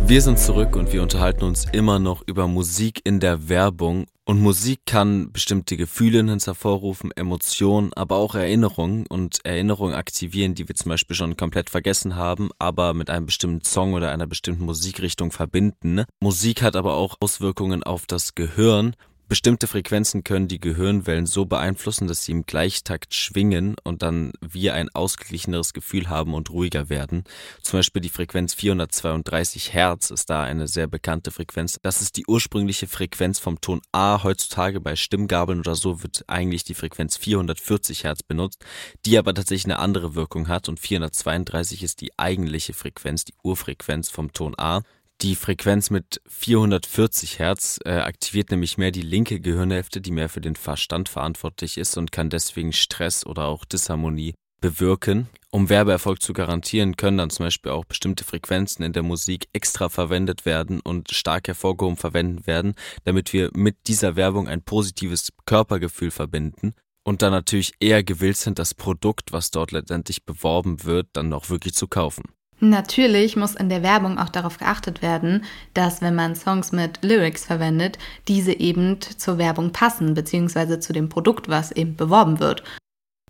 Wir 0.07 0.21
sind 0.21 0.39
zurück 0.39 0.77
und 0.77 0.93
wir 0.93 1.01
unterhalten 1.01 1.45
uns 1.45 1.65
immer 1.73 1.99
noch 1.99 2.23
über 2.27 2.47
Musik 2.47 3.01
in 3.05 3.21
der 3.21 3.49
Werbung. 3.49 4.05
Und 4.27 4.39
Musik 4.39 4.81
kann 4.85 5.33
bestimmte 5.33 5.79
Gefühle 5.79 6.19
in 6.19 6.29
hervorrufen, 6.29 7.11
Emotionen, 7.11 7.91
aber 7.95 8.17
auch 8.17 8.35
Erinnerungen 8.35 9.07
und 9.07 9.39
Erinnerungen 9.45 9.95
aktivieren, 9.95 10.55
die 10.55 10.69
wir 10.69 10.75
zum 10.75 10.91
Beispiel 10.91 11.17
schon 11.17 11.39
komplett 11.39 11.71
vergessen 11.71 12.17
haben, 12.17 12.51
aber 12.59 12.93
mit 12.93 13.09
einem 13.09 13.25
bestimmten 13.25 13.65
Song 13.65 13.95
oder 13.95 14.11
einer 14.11 14.27
bestimmten 14.27 14.67
Musikrichtung 14.67 15.33
verbinden. 15.33 16.05
Musik 16.21 16.61
hat 16.61 16.77
aber 16.77 16.95
auch 16.95 17.17
Auswirkungen 17.21 17.83
auf 17.83 18.05
das 18.07 18.35
Gehirn. 18.35 18.95
Bestimmte 19.35 19.67
Frequenzen 19.67 20.23
können 20.23 20.47
die 20.47 20.61
Gehirnwellen 20.61 21.27
so 21.27 21.45
beeinflussen, 21.45 22.07
dass 22.07 22.23
sie 22.23 22.31
im 22.31 22.47
Gleichtakt 22.47 23.15
schwingen 23.15 23.75
und 23.83 24.03
dann 24.03 24.33
wir 24.41 24.75
ein 24.75 24.91
ausgeglicheneres 24.95 25.73
Gefühl 25.73 26.09
haben 26.09 26.35
und 26.35 26.51
ruhiger 26.51 26.89
werden. 26.89 27.25
Zum 27.61 27.81
Beispiel 27.81 28.01
die 28.01 28.11
Frequenz 28.11 28.55
432 28.55 29.73
Hertz 29.75 30.11
ist 30.11 30.31
da 30.31 30.45
eine 30.45 30.69
sehr 30.69 30.87
bekannte 30.87 31.33
Frequenz. 31.33 31.81
Das 31.83 32.01
ist 32.01 32.17
die 32.17 32.27
ursprüngliche 32.29 32.87
Frequenz 32.87 33.41
vom 33.41 33.61
Ton 33.61 33.83
A. 33.91 34.23
Heutzutage 34.23 34.81
bei 34.81 34.95
Stimmgabeln 34.95 35.59
oder 35.59 35.75
so 35.75 36.05
wird 36.05 36.23
eigentlich 36.29 36.63
die 36.63 36.75
Frequenz 36.75 37.17
440 37.17 38.05
Hertz 38.05 38.23
benutzt, 38.23 38.65
die 39.05 39.19
aber 39.19 39.35
tatsächlich 39.35 39.65
eine 39.65 39.81
andere 39.81 40.15
Wirkung 40.15 40.47
hat 40.47 40.69
und 40.69 40.79
432 40.79 41.83
ist 41.83 42.03
die 42.03 42.17
eigentliche 42.21 42.73
Frequenz, 42.73 43.25
die 43.25 43.35
Urfrequenz 43.43 44.11
vom 44.11 44.33
Ton 44.33 44.55
A. 44.57 44.83
Die 45.23 45.37
Frequenz 45.37 45.91
mit 45.91 46.21
440 46.27 47.39
Hertz 47.39 47.79
äh, 47.85 47.93
aktiviert 47.93 48.51
nämlich 48.51 48.77
mehr 48.79 48.91
die 48.91 49.03
linke 49.03 49.41
Gehirnhälfte, 49.41 50.01
die 50.01 50.11
mehr 50.11 50.29
für 50.29 50.41
den 50.41 50.57
Verstand 50.57 51.09
verantwortlich 51.09 51.79
ist 51.79 51.97
und 51.97 52.13
kann 52.13 52.31
deswegen 52.31 52.73
Stress 52.73 53.25
oder 53.25 53.45
auch 53.45 53.65
Disharmonie 53.65 54.35
bewirken. 54.61 55.29
Um 55.51 55.69
Werbeerfolg 55.69 56.21
zu 56.21 56.33
garantieren, 56.33 56.97
können 56.97 57.19
dann 57.19 57.31
zum 57.31 57.47
Beispiel 57.47 57.71
auch 57.71 57.85
bestimmte 57.85 58.25
Frequenzen 58.25 58.83
in 58.83 58.93
der 58.93 59.03
Musik 59.03 59.47
extra 59.53 59.89
verwendet 59.89 60.47
werden 60.47 60.81
und 60.81 61.13
stark 61.13 61.49
hervorgehoben 61.49 61.97
verwendet 61.97 62.47
werden, 62.47 62.75
damit 63.05 63.33
wir 63.33 63.51
mit 63.55 63.77
dieser 63.87 64.17
Werbung 64.17 64.49
ein 64.49 64.63
positives 64.63 65.33
Körpergefühl 65.47 66.11
verbinden 66.11 66.75
und 67.05 67.23
dann 67.23 67.31
natürlich 67.31 67.73
eher 67.79 68.03
gewillt 68.03 68.39
sind, 68.39 68.59
das 68.59 68.75
Produkt, 68.75 69.33
was 69.33 69.51
dort 69.51 69.71
letztendlich 69.71 70.25
beworben 70.25 70.85
wird, 70.85 71.09
dann 71.13 71.33
auch 71.33 71.51
wirklich 71.51 71.75
zu 71.75 71.87
kaufen. 71.87 72.25
Natürlich 72.61 73.37
muss 73.37 73.55
in 73.55 73.69
der 73.69 73.83
Werbung 73.83 74.19
auch 74.19 74.29
darauf 74.29 74.59
geachtet 74.59 75.03
werden, 75.03 75.45
dass 75.75 76.01
wenn 76.01 76.15
man 76.15 76.37
Songs 76.37 76.73
mit 76.73 77.03
Lyrics 77.03 77.45
verwendet, 77.45 77.99
diese 78.29 78.53
eben 78.53 79.01
zur 79.01 79.39
Werbung 79.39 79.73
passen, 79.73 80.15
beziehungsweise 80.15 80.81
zu 80.81 80.93
dem 80.93 81.09
Produkt, 81.09 81.49
was 81.49 81.73
eben 81.73 81.97
beworben 81.97 82.39
wird. 82.41 82.63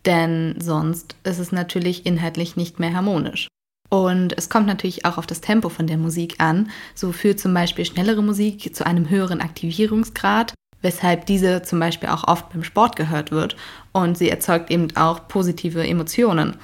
Denn 0.04 0.56
sonst 0.60 1.16
ist 1.24 1.38
es 1.38 1.52
natürlich 1.52 2.06
inhaltlich 2.06 2.56
nicht 2.56 2.78
mehr 2.78 2.94
harmonisch. 2.94 3.48
Und 3.90 4.36
es 4.36 4.48
kommt 4.48 4.66
natürlich 4.66 5.04
auch 5.04 5.18
auf 5.18 5.26
das 5.26 5.40
Tempo 5.40 5.68
von 5.68 5.86
der 5.86 5.98
Musik 5.98 6.36
an. 6.38 6.70
So 6.94 7.12
führt 7.12 7.40
zum 7.40 7.54
Beispiel 7.54 7.84
schnellere 7.84 8.22
Musik 8.22 8.74
zu 8.74 8.84
einem 8.86 9.08
höheren 9.08 9.40
Aktivierungsgrad, 9.40 10.52
weshalb 10.82 11.26
diese 11.26 11.62
zum 11.62 11.80
Beispiel 11.80 12.08
auch 12.08 12.26
oft 12.26 12.50
beim 12.52 12.64
Sport 12.64 12.96
gehört 12.96 13.30
wird. 13.30 13.56
Und 13.92 14.18
sie 14.18 14.28
erzeugt 14.28 14.70
eben 14.70 14.94
auch 14.96 15.28
positive 15.28 15.86
Emotionen. 15.86 16.56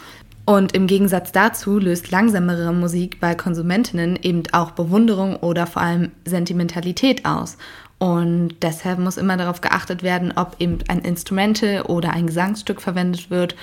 Und 0.46 0.72
im 0.72 0.86
Gegensatz 0.86 1.32
dazu 1.32 1.78
löst 1.78 2.10
langsamere 2.10 2.72
Musik 2.72 3.20
bei 3.20 3.34
Konsumentinnen 3.34 4.18
eben 4.20 4.42
auch 4.52 4.72
Bewunderung 4.72 5.36
oder 5.36 5.66
vor 5.66 5.82
allem 5.82 6.10
Sentimentalität 6.24 7.24
aus. 7.24 7.56
Und 7.98 8.54
deshalb 8.62 8.98
muss 8.98 9.18
immer 9.18 9.36
darauf 9.36 9.60
geachtet 9.60 10.02
werden, 10.02 10.32
ob 10.34 10.56
eben 10.58 10.78
ein 10.88 11.00
Instrumente 11.00 11.84
oder 11.88 12.12
ein 12.12 12.26
Gesangsstück 12.26 12.80
verwendet 12.80 13.30
wird 13.30 13.54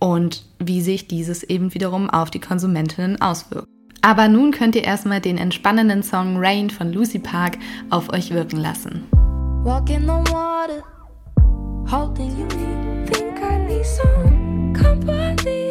und 0.00 0.44
wie 0.58 0.80
sich 0.80 1.06
dieses 1.06 1.44
eben 1.44 1.72
wiederum 1.74 2.10
auf 2.10 2.30
die 2.30 2.40
Konsumentinnen 2.40 3.22
auswirkt. 3.22 3.68
Aber 4.02 4.28
nun 4.28 4.50
könnt 4.50 4.74
ihr 4.76 4.84
erstmal 4.84 5.20
den 5.20 5.38
entspannenden 5.38 6.02
Song 6.02 6.36
Rain 6.36 6.68
von 6.68 6.92
Lucy 6.92 7.20
Park 7.20 7.56
auf 7.88 8.12
euch 8.12 8.32
wirken 8.32 8.58
lassen. 8.58 9.04
Walking 9.62 10.10
on 10.10 10.26
water, 10.26 10.82
holding 11.90 12.36
you, 12.38 12.46
think 13.06 13.40
I 13.40 13.56
need 13.66 13.86
some 13.86 14.74
company. 14.74 15.63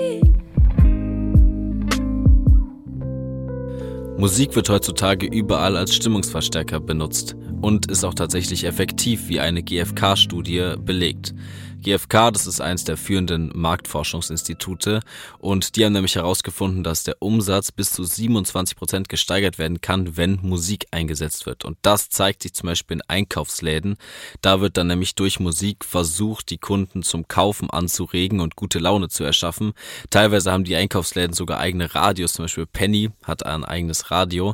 Musik 4.24 4.56
wird 4.56 4.70
heutzutage 4.70 5.26
überall 5.26 5.76
als 5.76 5.94
Stimmungsverstärker 5.94 6.80
benutzt 6.80 7.36
und 7.64 7.90
ist 7.90 8.04
auch 8.04 8.14
tatsächlich 8.14 8.66
effektiv, 8.66 9.30
wie 9.30 9.40
eine 9.40 9.64
GfK-Studie 9.64 10.74
belegt. 10.78 11.34
GfK, 11.82 12.32
das 12.32 12.46
ist 12.46 12.60
eines 12.60 12.84
der 12.84 12.98
führenden 12.98 13.52
Marktforschungsinstitute 13.56 15.00
und 15.40 15.76
die 15.76 15.86
haben 15.86 15.94
nämlich 15.94 16.16
herausgefunden, 16.16 16.84
dass 16.84 17.04
der 17.04 17.16
Umsatz 17.20 17.72
bis 17.72 17.92
zu 17.92 18.04
27 18.04 18.76
Prozent 18.76 19.10
gesteigert 19.10 19.60
werden 19.60 19.80
kann, 19.80 20.18
wenn 20.18 20.40
Musik 20.42 20.88
eingesetzt 20.92 21.46
wird. 21.46 21.64
Und 21.64 21.78
das 21.82 22.10
zeigt 22.10 22.44
sich 22.44 22.54
zum 22.54 22.68
Beispiel 22.68 22.98
in 22.98 23.04
Einkaufsläden. 23.08 23.96
Da 24.42 24.60
wird 24.60 24.76
dann 24.78 24.88
nämlich 24.88 25.16
durch 25.16 25.40
Musik 25.40 25.86
versucht, 25.86 26.50
die 26.50 26.58
Kunden 26.58 27.02
zum 27.02 27.30
Kaufen 27.30 27.70
anzuregen 27.70 28.42
und 28.42 28.58
gute 28.58 28.80
Laune 28.80 29.08
zu 29.08 29.24
erschaffen. 29.24 29.72
Teilweise 30.10 30.52
haben 30.52 30.66
die 30.66 30.76
Einkaufsläden 30.76 31.34
sogar 31.34 31.60
eigene 31.60 31.96
Radios, 31.96 32.34
zum 32.34 32.44
Beispiel 32.44 32.66
Penny 32.66 33.12
hat 33.24 33.46
ein 33.46 33.64
eigenes 33.64 34.12
Radio. 34.12 34.54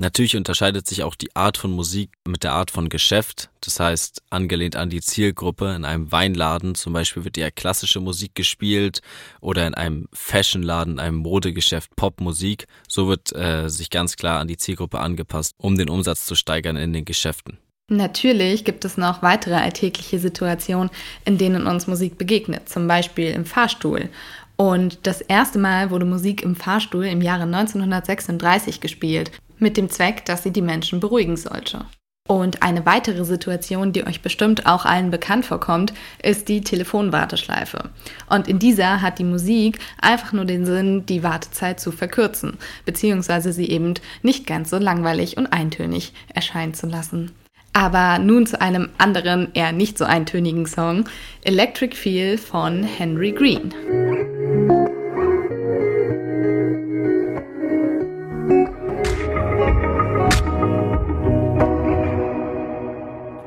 Natürlich 0.00 0.36
unterscheidet 0.36 0.86
sich 0.86 1.02
auch 1.02 1.16
die 1.16 1.34
Art 1.34 1.56
von 1.56 1.72
Musik 1.72 2.12
mit 2.24 2.44
der 2.44 2.52
Art 2.52 2.70
von 2.70 2.88
Geschäft. 2.88 3.50
Das 3.60 3.80
heißt, 3.80 4.22
angelehnt 4.30 4.76
an 4.76 4.90
die 4.90 5.00
Zielgruppe, 5.00 5.74
in 5.74 5.84
einem 5.84 6.12
Weinladen 6.12 6.76
zum 6.76 6.92
Beispiel 6.92 7.24
wird 7.24 7.36
eher 7.36 7.50
klassische 7.50 7.98
Musik 7.98 8.36
gespielt 8.36 9.00
oder 9.40 9.66
in 9.66 9.74
einem 9.74 10.08
Fashionladen, 10.12 10.94
in 10.94 10.98
einem 11.00 11.16
Modegeschäft 11.16 11.96
Popmusik. 11.96 12.68
So 12.86 13.08
wird 13.08 13.34
äh, 13.34 13.68
sich 13.68 13.90
ganz 13.90 14.14
klar 14.14 14.38
an 14.38 14.46
die 14.46 14.56
Zielgruppe 14.56 15.00
angepasst, 15.00 15.56
um 15.58 15.76
den 15.76 15.90
Umsatz 15.90 16.26
zu 16.26 16.36
steigern 16.36 16.76
in 16.76 16.92
den 16.92 17.04
Geschäften. 17.04 17.58
Natürlich 17.90 18.64
gibt 18.64 18.84
es 18.84 18.98
noch 18.98 19.22
weitere 19.22 19.54
alltägliche 19.54 20.20
Situationen, 20.20 20.90
in 21.24 21.38
denen 21.38 21.66
uns 21.66 21.88
Musik 21.88 22.18
begegnet, 22.18 22.68
zum 22.68 22.86
Beispiel 22.86 23.32
im 23.32 23.44
Fahrstuhl. 23.44 24.10
Und 24.54 25.00
das 25.08 25.22
erste 25.22 25.58
Mal 25.58 25.90
wurde 25.90 26.04
Musik 26.04 26.42
im 26.42 26.54
Fahrstuhl 26.54 27.06
im 27.06 27.20
Jahre 27.20 27.44
1936 27.44 28.80
gespielt 28.80 29.32
mit 29.58 29.76
dem 29.76 29.88
Zweck, 29.90 30.24
dass 30.24 30.42
sie 30.42 30.52
die 30.52 30.62
Menschen 30.62 31.00
beruhigen 31.00 31.36
sollte. 31.36 31.86
Und 32.28 32.62
eine 32.62 32.84
weitere 32.84 33.24
Situation, 33.24 33.94
die 33.94 34.06
euch 34.06 34.20
bestimmt 34.20 34.66
auch 34.66 34.84
allen 34.84 35.10
bekannt 35.10 35.46
vorkommt, 35.46 35.94
ist 36.22 36.48
die 36.48 36.60
Telefonwarteschleife. 36.60 37.88
Und 38.28 38.48
in 38.48 38.58
dieser 38.58 39.00
hat 39.00 39.18
die 39.18 39.24
Musik 39.24 39.78
einfach 39.98 40.34
nur 40.34 40.44
den 40.44 40.66
Sinn, 40.66 41.06
die 41.06 41.22
Wartezeit 41.22 41.80
zu 41.80 41.90
verkürzen, 41.90 42.58
beziehungsweise 42.84 43.54
sie 43.54 43.70
eben 43.70 43.94
nicht 44.22 44.46
ganz 44.46 44.68
so 44.68 44.76
langweilig 44.76 45.38
und 45.38 45.46
eintönig 45.46 46.12
erscheinen 46.34 46.74
zu 46.74 46.86
lassen. 46.86 47.32
Aber 47.72 48.18
nun 48.18 48.46
zu 48.46 48.60
einem 48.60 48.90
anderen, 48.98 49.48
eher 49.54 49.72
nicht 49.72 49.96
so 49.96 50.04
eintönigen 50.04 50.66
Song, 50.66 51.04
Electric 51.44 51.96
Feel 51.96 52.36
von 52.36 52.82
Henry 52.82 53.32
Green. 53.32 53.72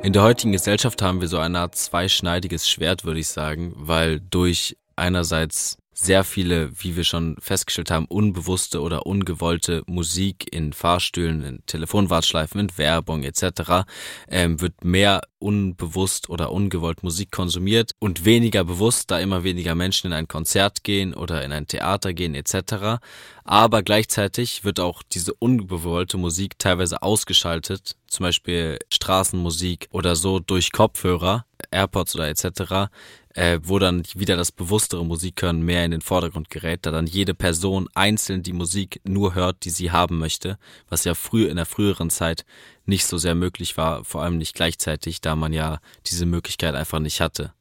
In 0.03 0.13
der 0.13 0.23
heutigen 0.23 0.51
Gesellschaft 0.51 1.03
haben 1.03 1.21
wir 1.21 1.27
so 1.27 1.37
eine 1.37 1.59
Art 1.59 1.75
zweischneidiges 1.75 2.67
Schwert, 2.67 3.05
würde 3.05 3.19
ich 3.19 3.27
sagen, 3.27 3.73
weil 3.75 4.19
durch 4.19 4.75
einerseits 4.95 5.77
sehr 5.93 6.23
viele, 6.23 6.71
wie 6.81 6.95
wir 6.95 7.03
schon 7.03 7.35
festgestellt 7.39 7.91
haben, 7.91 8.05
unbewusste 8.05 8.81
oder 8.81 9.05
ungewollte 9.05 9.83
Musik 9.87 10.47
in 10.51 10.71
Fahrstühlen, 10.71 11.43
in 11.43 11.65
Telefonwartschleifen, 11.65 12.61
in 12.61 12.77
Werbung 12.77 13.23
etc. 13.23 13.85
Ähm, 14.29 14.61
wird 14.61 14.85
mehr 14.85 15.21
unbewusst 15.39 16.29
oder 16.29 16.51
ungewollt 16.51 17.03
Musik 17.03 17.31
konsumiert 17.31 17.91
und 17.99 18.23
weniger 18.23 18.63
bewusst, 18.63 19.11
da 19.11 19.19
immer 19.19 19.43
weniger 19.43 19.75
Menschen 19.75 20.07
in 20.07 20.13
ein 20.13 20.27
Konzert 20.27 20.83
gehen 20.83 21.13
oder 21.13 21.43
in 21.43 21.51
ein 21.51 21.67
Theater 21.67 22.13
gehen 22.13 22.35
etc. 22.35 23.01
Aber 23.43 23.83
gleichzeitig 23.83 24.63
wird 24.63 24.79
auch 24.79 25.03
diese 25.03 25.33
unbewollte 25.33 26.17
Musik 26.17 26.57
teilweise 26.57 27.01
ausgeschaltet, 27.01 27.97
zum 28.07 28.23
Beispiel 28.23 28.79
Straßenmusik 28.93 29.87
oder 29.91 30.15
so 30.15 30.39
durch 30.39 30.71
Kopfhörer, 30.71 31.45
AirPods 31.71 32.15
oder 32.15 32.29
etc 32.29 32.89
äh, 33.35 33.59
wo 33.63 33.79
dann 33.79 34.03
wieder 34.13 34.35
das 34.35 34.51
bewusstere 34.51 35.05
Musikhören 35.05 35.61
mehr 35.61 35.85
in 35.85 35.91
den 35.91 36.01
Vordergrund 36.01 36.49
gerät, 36.49 36.85
da 36.85 36.91
dann 36.91 37.07
jede 37.07 37.33
Person 37.33 37.87
einzeln 37.93 38.43
die 38.43 38.53
Musik 38.53 39.01
nur 39.03 39.35
hört, 39.35 39.65
die 39.65 39.69
sie 39.69 39.91
haben 39.91 40.19
möchte, 40.19 40.57
was 40.89 41.03
ja 41.03 41.13
früh 41.13 41.45
in 41.45 41.55
der 41.55 41.65
früheren 41.65 42.09
Zeit 42.09 42.45
nicht 42.85 43.05
so 43.05 43.17
sehr 43.17 43.35
möglich 43.35 43.77
war, 43.77 44.03
vor 44.03 44.23
allem 44.23 44.37
nicht 44.37 44.55
gleichzeitig, 44.55 45.21
da 45.21 45.35
man 45.35 45.53
ja 45.53 45.79
diese 46.07 46.25
Möglichkeit 46.25 46.75
einfach 46.75 46.99
nicht 46.99 47.21
hatte. 47.21 47.53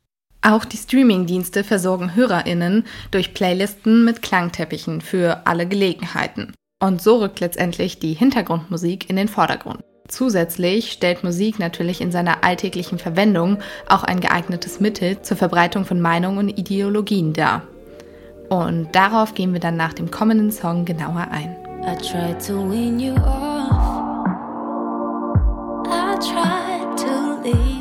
Auch 0.42 0.64
die 0.64 0.78
Streamingdienste 0.78 1.64
versorgen 1.64 2.14
HörerInnen 2.14 2.84
durch 3.10 3.34
Playlisten 3.34 4.04
mit 4.04 4.22
Klangteppichen 4.22 5.02
für 5.02 5.46
alle 5.46 5.68
Gelegenheiten. 5.68 6.54
Und 6.82 7.02
so 7.02 7.18
rückt 7.18 7.40
letztendlich 7.40 7.98
die 7.98 8.14
Hintergrundmusik 8.14 9.10
in 9.10 9.16
den 9.16 9.28
Vordergrund. 9.28 9.82
Zusätzlich 10.10 10.90
stellt 10.90 11.22
Musik 11.22 11.60
natürlich 11.60 12.00
in 12.00 12.10
seiner 12.10 12.42
alltäglichen 12.42 12.98
Verwendung 12.98 13.58
auch 13.88 14.02
ein 14.02 14.18
geeignetes 14.18 14.80
Mittel 14.80 15.22
zur 15.22 15.36
Verbreitung 15.36 15.84
von 15.84 16.00
Meinungen 16.00 16.38
und 16.38 16.58
Ideologien 16.58 17.32
dar. 17.32 17.62
Und 18.48 18.88
darauf 18.92 19.34
gehen 19.34 19.52
wir 19.52 19.60
dann 19.60 19.76
nach 19.76 19.92
dem 19.92 20.10
kommenden 20.10 20.50
Song 20.50 20.84
genauer 20.84 21.28
ein. 21.30 21.56
I 21.82 21.96
tried 21.96 22.44
to 22.44 22.54
wean 22.68 22.98
you 22.98 23.14
off. 23.14 24.26
I 25.86 26.18
tried 26.18 26.96
to 26.98 27.40
leave. 27.44 27.80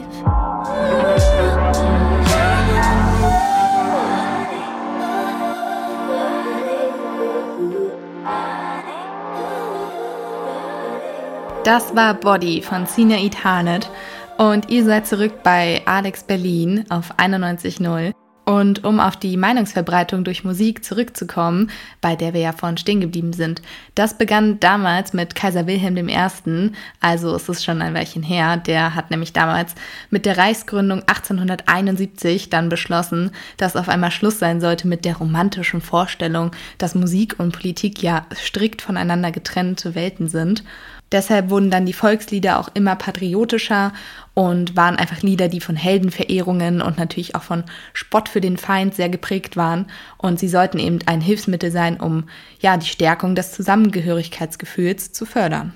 Das 11.72 11.96
war 11.96 12.16
Body 12.16 12.64
von 12.64 12.88
Sina 12.88 13.18
Hanet 13.44 13.92
und 14.40 14.72
ihr 14.72 14.84
seid 14.84 15.06
zurück 15.06 15.44
bei 15.44 15.84
Alex 15.86 16.24
Berlin 16.24 16.84
auf 16.90 17.14
91.0. 17.20 18.12
Und 18.44 18.84
um 18.84 19.00
auf 19.00 19.18
die 19.18 19.38
Meinungsverbreitung 19.38 20.24
durch 20.24 20.44
Musik 20.44 20.84
zurückzukommen, 20.84 21.70
bei 22.02 22.16
der 22.16 22.34
wir 22.34 22.42
ja 22.42 22.54
vorhin 22.54 22.80
stehen 22.80 23.02
geblieben 23.02 23.34
sind, 23.34 23.62
das 23.94 24.18
begann 24.18 24.60
damals 24.60 25.14
mit 25.14 25.36
Kaiser 25.36 25.68
Wilhelm 25.68 26.10
I., 26.10 26.72
also 27.02 27.36
es 27.36 27.48
ist 27.48 27.64
schon 27.64 27.84
ein 27.84 27.94
Weilchen 27.94 28.24
her, 28.24 28.58
der 28.58 28.96
hat 28.96 29.12
nämlich 29.12 29.32
damals 29.32 29.76
mit 30.10 30.26
der 30.26 30.40
Reichsgründung 30.40 31.02
1871 31.02 32.50
dann 32.50 32.70
beschlossen, 32.70 33.30
dass 33.58 33.76
auf 33.76 33.90
einmal 33.90 34.10
Schluss 34.10 34.40
sein 34.40 34.60
sollte 34.60 34.88
mit 34.88 35.06
der 35.06 35.18
romantischen 35.18 35.82
Vorstellung, 35.82 36.50
dass 36.80 36.96
Musik 36.96 37.36
und 37.38 37.56
Politik 37.56 38.02
ja 38.02 38.26
strikt 38.34 38.82
voneinander 38.82 39.32
getrennte 39.32 39.94
Welten 39.94 40.28
sind. 40.28 40.64
Deshalb 41.12 41.50
wurden 41.50 41.72
dann 41.72 41.86
die 41.86 41.94
Volkslieder 41.94 42.60
auch 42.60 42.70
immer 42.74 42.96
patriotischer 42.96 43.94
und 44.36 44.76
waren 44.76 44.96
einfach 44.96 45.22
Lieder, 45.22 45.48
die 45.48 45.60
von 45.60 45.76
Heldenverehrungen 45.76 46.82
und 46.82 46.98
natürlich 46.98 47.36
auch 47.36 47.44
von 47.44 47.64
Spott 47.94 48.30
für 48.30 48.42
den 48.42 48.58
Feind 48.58 48.94
sehr 48.94 49.10
geprägt 49.10 49.58
waren. 49.58 49.88
Und 50.18 50.40
sie 50.40 50.48
sollten 50.48 50.80
eben 50.80 51.00
ein 51.08 51.22
Hilfsmittel 51.22 51.72
sein, 51.72 52.00
um 52.00 52.26
ja 52.60 52.78
die 52.78 52.88
Stärkung 52.88 53.36
des 53.36 53.52
Zusammengehörigkeitsgefühls 53.54 55.12
zu 55.12 55.26
fördern. 55.26 55.74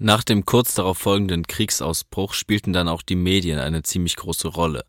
Nach 0.00 0.24
dem 0.24 0.44
kurz 0.44 0.74
darauf 0.74 0.98
folgenden 0.98 1.46
Kriegsausbruch 1.46 2.34
spielten 2.34 2.72
dann 2.72 2.88
auch 2.88 3.02
die 3.02 3.14
Medien 3.14 3.60
eine 3.60 3.82
ziemlich 3.82 4.16
große 4.16 4.48
Rolle. 4.48 4.84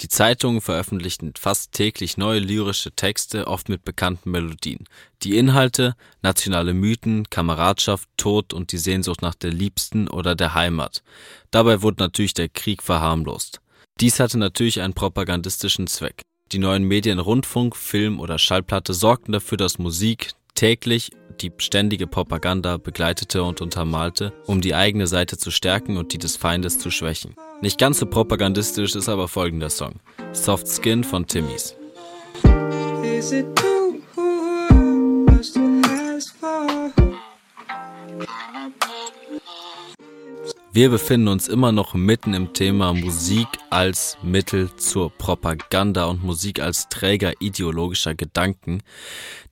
Die 0.00 0.08
Zeitungen 0.08 0.60
veröffentlichten 0.60 1.34
fast 1.38 1.72
täglich 1.72 2.16
neue 2.16 2.40
lyrische 2.40 2.92
Texte, 2.92 3.46
oft 3.46 3.68
mit 3.68 3.84
bekannten 3.84 4.30
Melodien. 4.30 4.88
Die 5.22 5.36
Inhalte 5.38 5.94
nationale 6.22 6.74
Mythen, 6.74 7.30
Kameradschaft, 7.30 8.08
Tod 8.16 8.52
und 8.52 8.72
die 8.72 8.78
Sehnsucht 8.78 9.22
nach 9.22 9.34
der 9.34 9.52
Liebsten 9.52 10.08
oder 10.08 10.34
der 10.34 10.54
Heimat. 10.54 11.02
Dabei 11.50 11.82
wurde 11.82 12.02
natürlich 12.02 12.34
der 12.34 12.48
Krieg 12.48 12.82
verharmlost. 12.82 13.60
Dies 14.00 14.18
hatte 14.18 14.38
natürlich 14.38 14.80
einen 14.80 14.94
propagandistischen 14.94 15.86
Zweck. 15.86 16.22
Die 16.50 16.58
neuen 16.58 16.84
Medien 16.84 17.20
Rundfunk, 17.20 17.76
Film 17.76 18.18
oder 18.18 18.38
Schallplatte 18.38 18.92
sorgten 18.92 19.32
dafür, 19.32 19.56
dass 19.56 19.78
Musik 19.78 20.32
täglich 20.54 21.10
die 21.42 21.52
ständige 21.58 22.06
Propaganda 22.06 22.76
begleitete 22.76 23.42
und 23.42 23.60
untermalte, 23.60 24.32
um 24.46 24.60
die 24.60 24.74
eigene 24.74 25.06
Seite 25.06 25.38
zu 25.38 25.50
stärken 25.50 25.96
und 25.96 26.12
die 26.12 26.18
des 26.18 26.36
Feindes 26.36 26.78
zu 26.78 26.90
schwächen. 26.90 27.34
Nicht 27.60 27.78
ganz 27.78 27.98
so 27.98 28.06
propagandistisch 28.06 28.94
ist 28.94 29.08
aber 29.08 29.28
folgender 29.28 29.70
Song. 29.70 29.94
Soft 30.32 30.68
Skin 30.68 31.04
von 31.04 31.26
Timmys. 31.26 31.76
Wir 40.76 40.90
befinden 40.90 41.28
uns 41.28 41.46
immer 41.46 41.70
noch 41.70 41.94
mitten 41.94 42.34
im 42.34 42.52
Thema 42.52 42.92
Musik 42.94 43.46
als 43.70 44.18
Mittel 44.24 44.74
zur 44.74 45.08
Propaganda 45.08 46.06
und 46.06 46.24
Musik 46.24 46.58
als 46.58 46.88
Träger 46.88 47.32
ideologischer 47.38 48.16
Gedanken. 48.16 48.82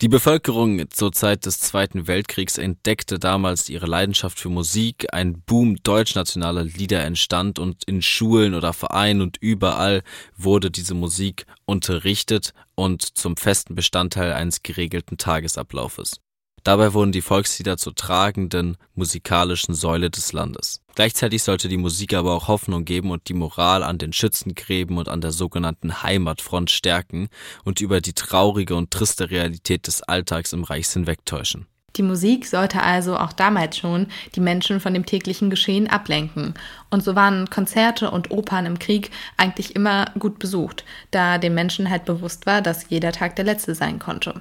Die 0.01 0.09
Bevölkerung 0.09 0.91
zur 0.91 1.13
Zeit 1.13 1.47
des 1.47 1.61
Zweiten 1.61 2.09
Weltkriegs 2.09 2.59
entdeckte 2.59 3.21
damals 3.21 3.69
ihre 3.69 3.87
Leidenschaft 3.87 4.41
für 4.41 4.49
Musik, 4.49 5.15
ein 5.15 5.41
Boom 5.47 5.77
deutschnationaler 5.85 6.65
Lieder 6.65 7.05
entstand 7.05 7.61
und 7.61 7.85
in 7.85 8.03
Schulen 8.03 8.55
oder 8.55 8.73
Vereinen 8.73 9.21
und 9.21 9.37
überall 9.37 10.03
wurde 10.37 10.73
diese 10.73 10.95
Musik 10.95 11.47
unterrichtet 11.67 12.53
und 12.75 13.17
zum 13.17 13.37
festen 13.37 13.77
Bestandteil 13.77 14.33
eines 14.33 14.65
geregelten 14.65 15.19
Tagesablaufes. 15.19 16.19
Dabei 16.65 16.93
wurden 16.93 17.11
die 17.11 17.23
Volkslieder 17.23 17.77
zur 17.77 17.95
tragenden 17.95 18.77
musikalischen 18.95 19.75
Säule 19.75 20.11
des 20.11 20.33
Landes. 20.33 20.81
Gleichzeitig 20.95 21.43
sollte 21.43 21.69
die 21.69 21.77
Musik 21.77 22.15
aber 22.15 22.35
auch 22.35 22.49
Hoffnung 22.49 22.85
geben 22.85 23.11
und 23.11 23.29
die 23.29 23.35
Moral 23.35 23.83
an 23.83 23.99
den 23.99 24.13
Schützengräben 24.13 24.97
und 24.99 25.09
an 25.09 25.21
der 25.21 25.33
sogenannten 25.33 26.03
Heimatfront 26.03 26.71
stärken 26.71 27.29
und 27.65 27.81
über 27.81 28.01
die 28.01 28.13
traurige 28.13 28.77
und 28.77 28.91
triste 28.91 29.31
Realität 29.31 29.87
des 29.87 30.03
Alltags 30.03 30.53
im 30.53 30.63
Reich 30.63 30.89
hinwegtäuschen. 30.89 31.67
Die 31.97 32.03
Musik 32.03 32.47
sollte 32.47 32.83
also 32.83 33.19
auch 33.19 33.33
damals 33.33 33.77
schon 33.77 34.07
die 34.35 34.41
Menschen 34.41 34.81
von 34.81 34.95
dem 34.95 35.05
täglichen 35.05 35.51
Geschehen 35.51 35.89
ablenken. 35.89 36.55
Und 36.91 37.05
so 37.05 37.15
waren 37.15 37.51
Konzerte 37.51 38.11
und 38.11 38.31
Opern 38.31 38.67
im 38.67 38.79
Krieg 38.79 39.11
eigentlich 39.37 39.77
immer 39.77 40.07
gut 40.19 40.39
besucht, 40.39 40.85
da 41.11 41.39
den 41.39 41.55
Menschen 41.55 41.91
halt 41.91 42.05
bewusst 42.05 42.47
war, 42.47 42.63
dass 42.63 42.89
jeder 42.89 43.13
Tag 43.13 43.37
der 43.37 43.45
letzte 43.45 43.75
sein 43.75 43.99
konnte. 43.99 44.41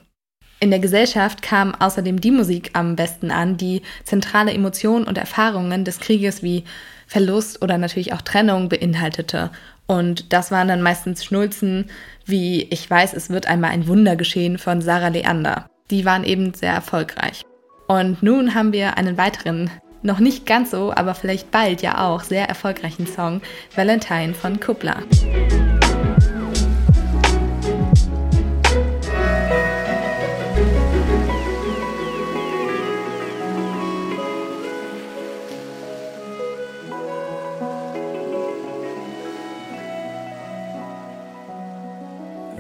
In 0.63 0.69
der 0.69 0.80
Gesellschaft 0.80 1.41
kam 1.41 1.74
außerdem 1.74 2.21
die 2.21 2.30
Musik 2.30 2.69
am 2.74 2.95
besten 2.95 3.32
an, 3.32 3.58
die 3.58 3.82
zentrale 4.04 4.54
Emotionen 4.54 5.06
und 5.06 5.17
Erfahrungen 5.17 5.86
des 5.86 6.00
Krieges 6.00 6.43
wie 6.43 6.65
Verlust 7.08 7.63
oder 7.63 7.80
natürlich 7.80 8.13
auch 8.13 8.21
Trennung 8.21 8.69
beinhaltete. 8.69 9.50
Und 9.88 10.32
das 10.32 10.52
waren 10.52 10.67
dann 10.67 10.84
meistens 10.84 11.26
Schnulzen 11.26 11.89
wie 12.28 12.67
Ich 12.69 12.88
weiß, 12.88 13.13
es 13.13 13.32
wird 13.32 13.47
einmal 13.47 13.71
ein 13.71 13.88
Wunder 13.88 14.15
geschehen 14.15 14.60
von 14.60 14.84
Sarah 14.84 15.08
Leander. 15.08 15.65
Die 15.89 16.06
waren 16.06 16.24
eben 16.24 16.54
sehr 16.54 16.74
erfolgreich. 16.74 17.41
Und 17.88 18.21
nun 18.21 18.54
haben 18.54 18.71
wir 18.71 18.97
einen 18.97 19.17
weiteren, 19.17 19.71
noch 20.04 20.19
nicht 20.19 20.45
ganz 20.45 20.69
so, 20.69 20.93
aber 20.95 21.15
vielleicht 21.15 21.50
bald 21.50 21.82
ja 21.82 22.08
auch 22.08 22.21
sehr 22.21 22.47
erfolgreichen 22.47 23.08
Song, 23.08 23.41
Valentine 23.76 24.36
von 24.36 24.60
Kuppler. 24.60 24.97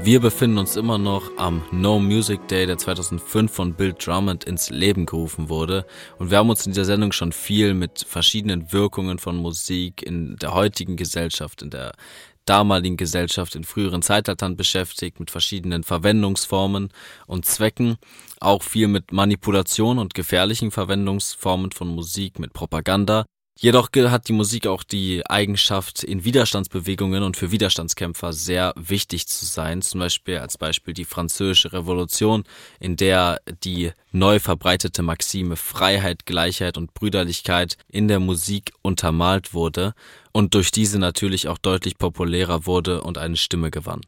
Wir 0.03 0.19
befinden 0.19 0.57
uns 0.57 0.77
immer 0.77 0.97
noch 0.97 1.29
am 1.37 1.61
No 1.71 1.99
Music 1.99 2.47
Day, 2.47 2.65
der 2.65 2.79
2005 2.79 3.51
von 3.51 3.75
Bill 3.75 3.93
Drummond 3.93 4.45
ins 4.45 4.71
Leben 4.71 5.05
gerufen 5.05 5.47
wurde. 5.47 5.85
Und 6.17 6.31
wir 6.31 6.39
haben 6.39 6.49
uns 6.49 6.65
in 6.65 6.71
dieser 6.71 6.85
Sendung 6.85 7.11
schon 7.11 7.31
viel 7.31 7.75
mit 7.75 8.03
verschiedenen 8.07 8.71
Wirkungen 8.73 9.19
von 9.19 9.37
Musik 9.37 10.01
in 10.01 10.37
der 10.37 10.55
heutigen 10.55 10.95
Gesellschaft, 10.95 11.61
in 11.61 11.69
der 11.69 11.91
damaligen 12.45 12.97
Gesellschaft, 12.97 13.55
in 13.55 13.63
früheren 13.63 14.01
Zeitaltern 14.01 14.57
beschäftigt, 14.57 15.19
mit 15.19 15.29
verschiedenen 15.29 15.83
Verwendungsformen 15.83 16.89
und 17.27 17.45
Zwecken. 17.45 17.97
Auch 18.39 18.63
viel 18.63 18.87
mit 18.87 19.11
Manipulation 19.11 19.99
und 19.99 20.15
gefährlichen 20.15 20.71
Verwendungsformen 20.71 21.71
von 21.71 21.89
Musik, 21.89 22.39
mit 22.39 22.53
Propaganda. 22.53 23.25
Jedoch 23.63 23.89
hat 23.93 24.27
die 24.27 24.33
Musik 24.33 24.65
auch 24.65 24.81
die 24.81 25.21
Eigenschaft, 25.29 26.03
in 26.03 26.25
Widerstandsbewegungen 26.25 27.21
und 27.21 27.37
für 27.37 27.51
Widerstandskämpfer 27.51 28.33
sehr 28.33 28.73
wichtig 28.75 29.27
zu 29.27 29.45
sein. 29.45 29.83
Zum 29.83 29.99
Beispiel 29.99 30.39
als 30.39 30.57
Beispiel 30.57 30.95
die 30.95 31.05
Französische 31.05 31.71
Revolution, 31.71 32.43
in 32.79 32.95
der 32.95 33.39
die 33.63 33.91
neu 34.11 34.39
verbreitete 34.39 35.03
Maxime 35.03 35.57
Freiheit, 35.57 36.25
Gleichheit 36.25 36.75
und 36.75 36.95
Brüderlichkeit 36.95 37.77
in 37.87 38.07
der 38.07 38.19
Musik 38.19 38.73
untermalt 38.81 39.53
wurde 39.53 39.93
und 40.31 40.55
durch 40.55 40.71
diese 40.71 40.97
natürlich 40.97 41.47
auch 41.47 41.59
deutlich 41.59 41.99
populärer 41.99 42.65
wurde 42.65 43.03
und 43.03 43.19
eine 43.19 43.37
Stimme 43.37 43.69
gewann. 43.69 44.01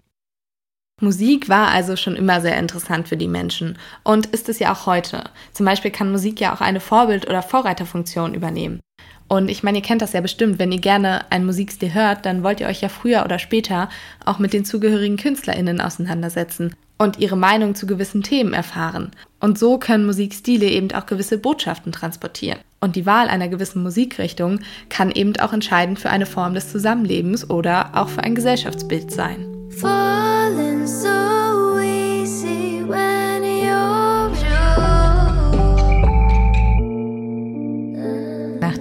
Musik 0.99 1.47
war 1.47 1.67
also 1.67 1.95
schon 1.95 2.15
immer 2.15 2.41
sehr 2.41 2.57
interessant 2.57 3.07
für 3.07 3.17
die 3.17 3.27
Menschen 3.27 3.77
und 4.03 4.25
ist 4.27 4.49
es 4.49 4.57
ja 4.57 4.73
auch 4.73 4.87
heute. 4.87 5.25
Zum 5.51 5.67
Beispiel 5.67 5.91
kann 5.91 6.11
Musik 6.11 6.39
ja 6.39 6.55
auch 6.55 6.61
eine 6.61 6.79
Vorbild- 6.79 7.27
oder 7.27 7.43
Vorreiterfunktion 7.43 8.33
übernehmen. 8.33 8.79
Und 9.33 9.49
ich 9.49 9.63
meine, 9.63 9.79
ihr 9.79 9.83
kennt 9.83 10.03
das 10.03 10.13
ja 10.13 10.21
bestimmt, 10.21 10.59
wenn 10.59 10.71
ihr 10.71 10.79
gerne 10.79 11.31
einen 11.31 11.47
Musikstil 11.47 11.95
hört, 11.95 12.23
dann 12.27 12.43
wollt 12.43 12.59
ihr 12.59 12.67
euch 12.67 12.81
ja 12.81 12.87
früher 12.87 13.25
oder 13.25 13.39
später 13.39 13.89
auch 14.23 14.37
mit 14.37 14.53
den 14.53 14.63
zugehörigen 14.63 15.17
KünstlerInnen 15.17 15.81
auseinandersetzen 15.81 16.75
und 16.99 17.17
ihre 17.17 17.35
Meinung 17.35 17.73
zu 17.73 17.87
gewissen 17.87 18.21
Themen 18.21 18.53
erfahren. 18.53 19.09
Und 19.39 19.57
so 19.57 19.79
können 19.79 20.05
Musikstile 20.05 20.67
eben 20.67 20.91
auch 20.91 21.07
gewisse 21.07 21.39
Botschaften 21.39 21.91
transportieren. 21.91 22.59
Und 22.79 22.95
die 22.95 23.07
Wahl 23.07 23.27
einer 23.27 23.47
gewissen 23.47 23.81
Musikrichtung 23.81 24.59
kann 24.89 25.09
eben 25.09 25.35
auch 25.37 25.51
entscheidend 25.51 25.97
für 25.97 26.11
eine 26.11 26.27
Form 26.27 26.53
des 26.53 26.71
Zusammenlebens 26.71 27.49
oder 27.49 27.89
auch 27.95 28.09
für 28.09 28.21
ein 28.21 28.35
Gesellschaftsbild 28.35 29.11
sein. 29.11 29.47
Falling 29.71 30.22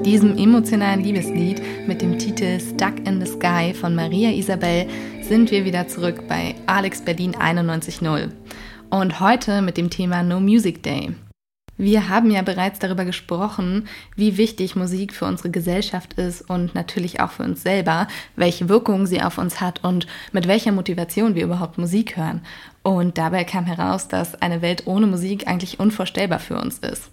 diesem 0.05 0.37
emotionalen 0.37 1.01
Liebeslied 1.01 1.63
mit 1.87 2.03
dem 2.03 2.19
Titel 2.19 2.59
Stuck 2.59 3.07
in 3.07 3.25
the 3.25 3.33
Sky 3.33 3.73
von 3.73 3.95
Maria 3.95 4.31
Isabel 4.31 4.89
sind 5.23 5.53
wir 5.53 5.65
wieder 5.65 5.87
zurück 5.87 6.27
bei 6.29 6.57
Alex 6.67 7.03
Berlin 7.03 7.37
91.0 7.37 8.31
und 8.91 9.21
heute 9.21 9.63
mit 9.63 9.77
dem 9.77 9.91
Thema 9.91 10.25
No 10.25 10.41
Music 10.41 10.83
Day. 10.83 11.15
Wir 11.77 12.09
haben 12.09 12.33
ja 12.33 12.43
bereits 12.43 12.81
darüber 12.81 13.05
gesprochen, 13.05 13.87
wie 14.17 14.37
wichtig 14.37 14.75
Musik 14.75 15.13
für 15.13 15.27
unsere 15.27 15.51
Gesellschaft 15.51 16.15
ist 16.15 16.51
und 16.51 16.75
natürlich 16.75 17.21
auch 17.21 17.31
für 17.31 17.45
uns 17.45 17.63
selber, 17.63 18.09
welche 18.35 18.69
Wirkung 18.69 19.07
sie 19.07 19.23
auf 19.23 19.39
uns 19.39 19.61
hat 19.61 19.85
und 19.85 20.09
mit 20.33 20.49
welcher 20.49 20.73
Motivation 20.73 21.37
wir 21.37 21.45
überhaupt 21.45 21.79
Musik 21.79 22.17
hören. 22.17 22.43
Und 22.83 23.19
dabei 23.19 23.45
kam 23.45 23.67
heraus, 23.67 24.09
dass 24.09 24.41
eine 24.43 24.63
Welt 24.63 24.83
ohne 24.87 25.07
Musik 25.07 25.47
eigentlich 25.47 25.79
unvorstellbar 25.79 26.41
für 26.41 26.61
uns 26.61 26.81
ist. 26.81 27.11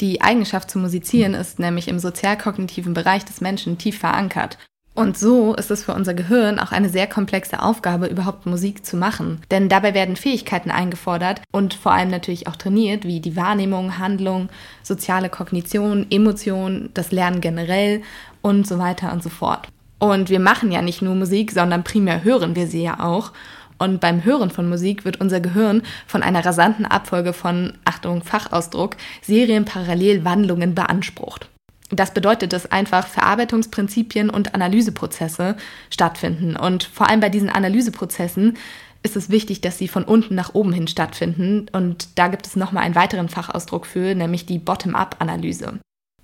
Die 0.00 0.22
Eigenschaft 0.22 0.70
zu 0.70 0.78
musizieren 0.78 1.34
ist 1.34 1.58
nämlich 1.58 1.88
im 1.88 1.98
sozialkognitiven 1.98 2.94
Bereich 2.94 3.24
des 3.24 3.40
Menschen 3.40 3.78
tief 3.78 3.98
verankert 3.98 4.58
und 5.00 5.16
so 5.16 5.54
ist 5.54 5.70
es 5.70 5.84
für 5.84 5.94
unser 5.94 6.14
Gehirn 6.14 6.58
auch 6.58 6.72
eine 6.72 6.88
sehr 6.88 7.06
komplexe 7.06 7.62
Aufgabe, 7.62 8.06
überhaupt 8.06 8.46
Musik 8.46 8.84
zu 8.84 8.96
machen. 8.96 9.40
Denn 9.50 9.68
dabei 9.68 9.94
werden 9.94 10.16
Fähigkeiten 10.16 10.70
eingefordert 10.70 11.42
und 11.52 11.74
vor 11.74 11.92
allem 11.92 12.10
natürlich 12.10 12.48
auch 12.48 12.56
trainiert, 12.56 13.04
wie 13.04 13.20
die 13.20 13.36
Wahrnehmung, 13.36 13.98
Handlung, 13.98 14.48
soziale 14.82 15.30
Kognition, 15.30 16.06
Emotion, 16.10 16.90
das 16.92 17.12
Lernen 17.12 17.40
generell 17.40 18.02
und 18.42 18.66
so 18.66 18.78
weiter 18.78 19.12
und 19.12 19.22
so 19.22 19.30
fort. 19.30 19.68
Und 20.00 20.28
wir 20.28 20.40
machen 20.40 20.72
ja 20.72 20.82
nicht 20.82 21.02
nur 21.02 21.14
Musik, 21.14 21.52
sondern 21.52 21.84
primär 21.84 22.24
hören 22.24 22.56
wir 22.56 22.66
sie 22.66 22.82
ja 22.82 23.00
auch. 23.00 23.32
Und 23.80 23.98
beim 23.98 24.24
Hören 24.24 24.50
von 24.50 24.68
Musik 24.68 25.06
wird 25.06 25.20
unser 25.20 25.40
Gehirn 25.40 25.82
von 26.06 26.22
einer 26.22 26.44
rasanten 26.44 26.84
Abfolge 26.84 27.32
von, 27.32 27.72
Achtung, 27.86 28.22
Fachausdruck, 28.22 28.96
Serienparallelwandlungen 29.22 30.74
beansprucht. 30.74 31.48
Das 31.88 32.12
bedeutet, 32.12 32.52
dass 32.52 32.70
einfach 32.70 33.06
Verarbeitungsprinzipien 33.06 34.28
und 34.28 34.54
Analyseprozesse 34.54 35.56
stattfinden. 35.88 36.56
Und 36.56 36.84
vor 36.84 37.08
allem 37.08 37.20
bei 37.20 37.30
diesen 37.30 37.48
Analyseprozessen 37.48 38.58
ist 39.02 39.16
es 39.16 39.30
wichtig, 39.30 39.62
dass 39.62 39.78
sie 39.78 39.88
von 39.88 40.04
unten 40.04 40.34
nach 40.34 40.54
oben 40.54 40.74
hin 40.74 40.86
stattfinden. 40.86 41.66
Und 41.72 42.18
da 42.18 42.28
gibt 42.28 42.46
es 42.46 42.56
nochmal 42.56 42.84
einen 42.84 42.94
weiteren 42.94 43.30
Fachausdruck 43.30 43.86
für, 43.86 44.14
nämlich 44.14 44.44
die 44.44 44.58
Bottom-up-Analyse. 44.58 45.80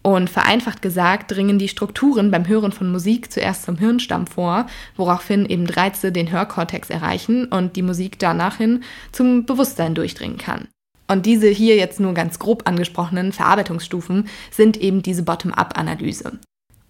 Und 0.06 0.30
vereinfacht 0.30 0.82
gesagt 0.82 1.32
dringen 1.32 1.58
die 1.58 1.66
Strukturen 1.66 2.30
beim 2.30 2.46
Hören 2.46 2.70
von 2.70 2.92
Musik 2.92 3.32
zuerst 3.32 3.64
zum 3.64 3.76
Hirnstamm 3.76 4.28
vor, 4.28 4.66
woraufhin 4.94 5.46
eben 5.46 5.66
Reize 5.66 6.12
den 6.12 6.30
Hörkortex 6.30 6.90
erreichen 6.90 7.46
und 7.46 7.74
die 7.74 7.82
Musik 7.82 8.16
danach 8.20 8.58
hin 8.58 8.84
zum 9.10 9.46
Bewusstsein 9.46 9.96
durchdringen 9.96 10.38
kann. 10.38 10.68
Und 11.08 11.26
diese 11.26 11.48
hier 11.48 11.74
jetzt 11.74 11.98
nur 11.98 12.14
ganz 12.14 12.38
grob 12.38 12.68
angesprochenen 12.68 13.32
Verarbeitungsstufen 13.32 14.28
sind 14.52 14.76
eben 14.76 15.02
diese 15.02 15.24
Bottom-up-Analyse. 15.24 16.38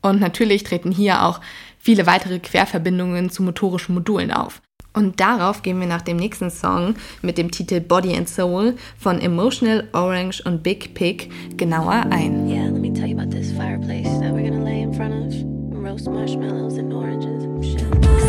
Und 0.03 0.21
natürlich 0.21 0.63
treten 0.63 0.93
hier 0.93 1.25
auch 1.25 1.41
viele 1.79 2.07
weitere 2.07 2.39
Querverbindungen 2.39 3.31
zu 3.31 3.43
motorischen 3.43 3.95
Modulen 3.95 4.31
auf. 4.31 4.61
Und 4.97 5.21
darauf 5.21 5.61
gehen 5.61 5.79
wir 5.79 5.87
nach 5.87 6.01
dem 6.01 6.17
nächsten 6.17 6.51
Song 6.51 6.95
mit 7.21 7.37
dem 7.37 7.51
Titel 7.51 7.81
Body 7.81 8.17
and 8.17 8.27
Soul 8.29 8.77
von 8.99 9.21
Emotional 9.21 9.87
Orange 9.93 10.43
und 10.47 10.63
Big 10.63 10.95
Pig 10.95 11.31
genauer 11.59 12.07
ein. 12.09 12.49
Yeah, 12.49 12.71
let 12.71 12.81
me 12.81 12.91
tell 12.93 13.07
you 13.07 13.17
about 13.17 13.31
this 13.31 13.53
fireplace 13.53 14.09
that 14.21 14.33
we're 14.33 14.49
gonna 14.49 14.65
lay 14.65 14.81
in 14.81 14.95
front 14.95 15.13
of 15.13 15.57
roast 15.71 16.09
marshmallows 16.09 16.79
and 16.79 16.95
oranges 16.95 17.45
and 17.45 17.63
shit. 17.63 17.81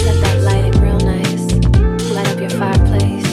Set 0.02 0.22
that 0.22 0.44
lighting 0.44 0.82
real 0.82 1.00
nice. 1.00 1.48
Light 2.14 2.28
up 2.28 2.40
your 2.42 2.50
fireplace. 2.50 3.27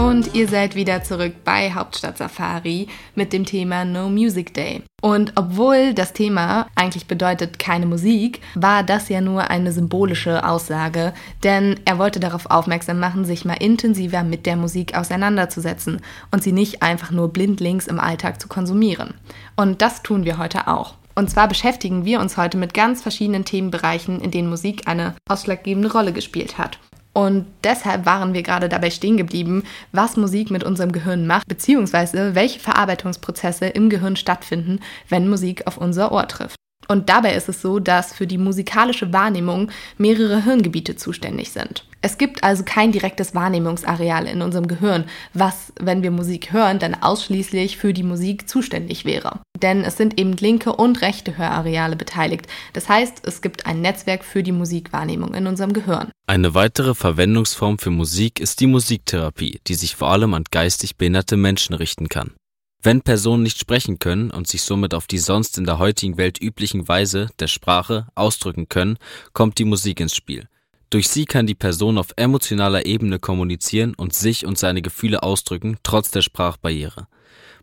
Und 0.00 0.34
ihr 0.34 0.48
seid 0.48 0.76
wieder 0.76 1.02
zurück 1.02 1.34
bei 1.44 1.74
Hauptstadt 1.74 2.16
Safari 2.16 2.88
mit 3.14 3.34
dem 3.34 3.44
Thema 3.44 3.84
No 3.84 4.08
Music 4.08 4.54
Day. 4.54 4.82
Und 5.02 5.34
obwohl 5.36 5.92
das 5.92 6.14
Thema 6.14 6.68
eigentlich 6.74 7.06
bedeutet 7.06 7.58
keine 7.58 7.84
Musik, 7.84 8.40
war 8.54 8.82
das 8.82 9.10
ja 9.10 9.20
nur 9.20 9.50
eine 9.50 9.72
symbolische 9.72 10.48
Aussage, 10.48 11.12
denn 11.44 11.78
er 11.84 11.98
wollte 11.98 12.18
darauf 12.18 12.46
aufmerksam 12.50 12.98
machen, 12.98 13.26
sich 13.26 13.44
mal 13.44 13.54
intensiver 13.54 14.22
mit 14.22 14.46
der 14.46 14.56
Musik 14.56 14.96
auseinanderzusetzen 14.96 16.00
und 16.30 16.42
sie 16.42 16.52
nicht 16.52 16.82
einfach 16.82 17.10
nur 17.10 17.28
blindlings 17.28 17.86
im 17.86 18.00
Alltag 18.00 18.40
zu 18.40 18.48
konsumieren. 18.48 19.12
Und 19.54 19.82
das 19.82 20.02
tun 20.02 20.24
wir 20.24 20.38
heute 20.38 20.66
auch. 20.66 20.94
Und 21.14 21.28
zwar 21.28 21.46
beschäftigen 21.46 22.06
wir 22.06 22.20
uns 22.20 22.38
heute 22.38 22.56
mit 22.56 22.72
ganz 22.72 23.02
verschiedenen 23.02 23.44
Themenbereichen, 23.44 24.22
in 24.22 24.30
denen 24.30 24.48
Musik 24.48 24.88
eine 24.88 25.14
ausschlaggebende 25.28 25.92
Rolle 25.92 26.14
gespielt 26.14 26.56
hat. 26.56 26.78
Und 27.12 27.46
deshalb 27.64 28.06
waren 28.06 28.34
wir 28.34 28.42
gerade 28.42 28.68
dabei 28.68 28.90
stehen 28.90 29.16
geblieben, 29.16 29.64
was 29.92 30.16
Musik 30.16 30.50
mit 30.50 30.62
unserem 30.62 30.92
Gehirn 30.92 31.26
macht, 31.26 31.48
beziehungsweise 31.48 32.34
welche 32.34 32.60
Verarbeitungsprozesse 32.60 33.66
im 33.66 33.90
Gehirn 33.90 34.16
stattfinden, 34.16 34.80
wenn 35.08 35.28
Musik 35.28 35.66
auf 35.66 35.76
unser 35.76 36.12
Ohr 36.12 36.28
trifft. 36.28 36.59
Und 36.90 37.08
dabei 37.08 37.36
ist 37.36 37.48
es 37.48 37.62
so, 37.62 37.78
dass 37.78 38.12
für 38.12 38.26
die 38.26 38.36
musikalische 38.36 39.12
Wahrnehmung 39.12 39.70
mehrere 39.96 40.42
Hirngebiete 40.42 40.96
zuständig 40.96 41.52
sind. 41.52 41.84
Es 42.02 42.18
gibt 42.18 42.42
also 42.42 42.64
kein 42.64 42.90
direktes 42.90 43.32
Wahrnehmungsareal 43.32 44.26
in 44.26 44.42
unserem 44.42 44.66
Gehirn, 44.66 45.04
was, 45.32 45.72
wenn 45.78 46.02
wir 46.02 46.10
Musik 46.10 46.52
hören, 46.52 46.80
dann 46.80 46.96
ausschließlich 46.96 47.76
für 47.76 47.92
die 47.92 48.02
Musik 48.02 48.48
zuständig 48.48 49.04
wäre. 49.04 49.38
Denn 49.62 49.84
es 49.84 49.98
sind 49.98 50.18
eben 50.18 50.32
linke 50.32 50.74
und 50.74 51.00
rechte 51.00 51.38
Hörareale 51.38 51.94
beteiligt. 51.94 52.48
Das 52.72 52.88
heißt, 52.88 53.24
es 53.24 53.40
gibt 53.40 53.66
ein 53.66 53.82
Netzwerk 53.82 54.24
für 54.24 54.42
die 54.42 54.50
Musikwahrnehmung 54.50 55.34
in 55.34 55.46
unserem 55.46 55.72
Gehirn. 55.72 56.10
Eine 56.26 56.54
weitere 56.54 56.96
Verwendungsform 56.96 57.78
für 57.78 57.90
Musik 57.90 58.40
ist 58.40 58.58
die 58.58 58.66
Musiktherapie, 58.66 59.60
die 59.68 59.74
sich 59.74 59.94
vor 59.94 60.08
allem 60.08 60.34
an 60.34 60.42
geistig 60.50 60.96
behinderte 60.96 61.36
Menschen 61.36 61.76
richten 61.76 62.08
kann. 62.08 62.32
Wenn 62.82 63.02
Personen 63.02 63.42
nicht 63.42 63.58
sprechen 63.58 63.98
können 63.98 64.30
und 64.30 64.48
sich 64.48 64.62
somit 64.62 64.94
auf 64.94 65.06
die 65.06 65.18
sonst 65.18 65.58
in 65.58 65.66
der 65.66 65.78
heutigen 65.78 66.16
Welt 66.16 66.40
üblichen 66.40 66.88
Weise 66.88 67.28
der 67.38 67.46
Sprache 67.46 68.06
ausdrücken 68.14 68.70
können, 68.70 68.96
kommt 69.34 69.58
die 69.58 69.66
Musik 69.66 70.00
ins 70.00 70.14
Spiel. 70.14 70.48
Durch 70.88 71.08
sie 71.08 71.26
kann 71.26 71.46
die 71.46 71.54
Person 71.54 71.98
auf 71.98 72.14
emotionaler 72.16 72.86
Ebene 72.86 73.18
kommunizieren 73.18 73.94
und 73.94 74.14
sich 74.14 74.46
und 74.46 74.58
seine 74.58 74.80
Gefühle 74.80 75.22
ausdrücken, 75.22 75.76
trotz 75.82 76.10
der 76.10 76.22
Sprachbarriere. 76.22 77.06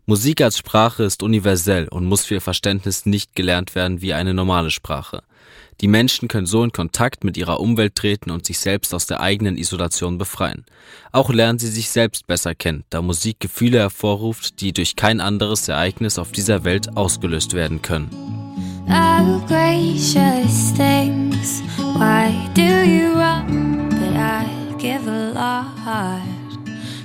Musik 0.06 0.40
als 0.40 0.56
Sprache 0.56 1.02
ist 1.02 1.22
universell 1.24 1.88
und 1.88 2.06
muss 2.06 2.24
für 2.24 2.34
ihr 2.34 2.40
Verständnis 2.40 3.04
nicht 3.04 3.34
gelernt 3.34 3.74
werden 3.74 4.00
wie 4.00 4.14
eine 4.14 4.34
normale 4.34 4.70
Sprache. 4.70 5.24
Die 5.80 5.88
Menschen 5.88 6.26
können 6.26 6.46
so 6.46 6.64
in 6.64 6.72
Kontakt 6.72 7.22
mit 7.22 7.36
ihrer 7.36 7.60
Umwelt 7.60 7.94
treten 7.94 8.30
und 8.30 8.44
sich 8.44 8.58
selbst 8.58 8.92
aus 8.94 9.06
der 9.06 9.20
eigenen 9.20 9.56
Isolation 9.56 10.18
befreien. 10.18 10.64
Auch 11.12 11.30
lernen 11.30 11.58
sie 11.58 11.68
sich 11.68 11.90
selbst 11.90 12.26
besser 12.26 12.54
kennen, 12.54 12.84
da 12.90 13.00
Musik 13.00 13.38
Gefühle 13.38 13.78
hervorruft, 13.78 14.60
die 14.60 14.72
durch 14.72 14.96
kein 14.96 15.20
anderes 15.20 15.68
Ereignis 15.68 16.18
auf 16.18 16.32
dieser 16.32 16.64
Welt 16.64 16.96
ausgelöst 16.96 17.54
werden 17.54 17.80
können. 17.82 18.10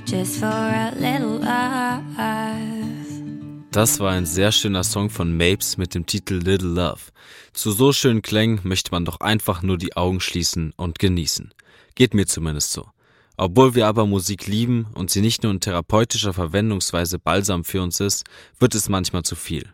Just 0.06 0.38
for 0.38 0.46
a 0.46 0.92
little 0.96 1.38
life. 1.38 3.03
Das 3.74 3.98
war 3.98 4.12
ein 4.12 4.24
sehr 4.24 4.52
schöner 4.52 4.84
Song 4.84 5.10
von 5.10 5.36
Mapes 5.36 5.78
mit 5.78 5.96
dem 5.96 6.06
Titel 6.06 6.34
Little 6.34 6.68
Love. 6.68 7.00
Zu 7.54 7.72
so 7.72 7.92
schönen 7.92 8.22
Klängen 8.22 8.60
möchte 8.62 8.92
man 8.92 9.04
doch 9.04 9.18
einfach 9.18 9.62
nur 9.62 9.78
die 9.78 9.96
Augen 9.96 10.20
schließen 10.20 10.72
und 10.76 11.00
genießen. 11.00 11.52
Geht 11.96 12.14
mir 12.14 12.24
zumindest 12.24 12.70
so. 12.70 12.88
Obwohl 13.36 13.74
wir 13.74 13.88
aber 13.88 14.06
Musik 14.06 14.46
lieben 14.46 14.86
und 14.94 15.10
sie 15.10 15.22
nicht 15.22 15.42
nur 15.42 15.50
in 15.50 15.58
therapeutischer 15.58 16.32
Verwendungsweise 16.32 17.18
balsam 17.18 17.64
für 17.64 17.82
uns 17.82 17.98
ist, 17.98 18.22
wird 18.60 18.76
es 18.76 18.88
manchmal 18.88 19.24
zu 19.24 19.34
viel. 19.34 19.68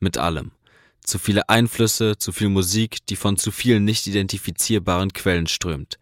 Mit 0.00 0.18
allem. 0.18 0.50
Zu 1.04 1.20
viele 1.20 1.48
Einflüsse, 1.48 2.18
zu 2.18 2.32
viel 2.32 2.48
Musik, 2.48 3.06
die 3.06 3.14
von 3.14 3.36
zu 3.36 3.52
vielen 3.52 3.84
nicht 3.84 4.04
identifizierbaren 4.08 5.12
Quellen 5.12 5.46
strömt. 5.46 6.00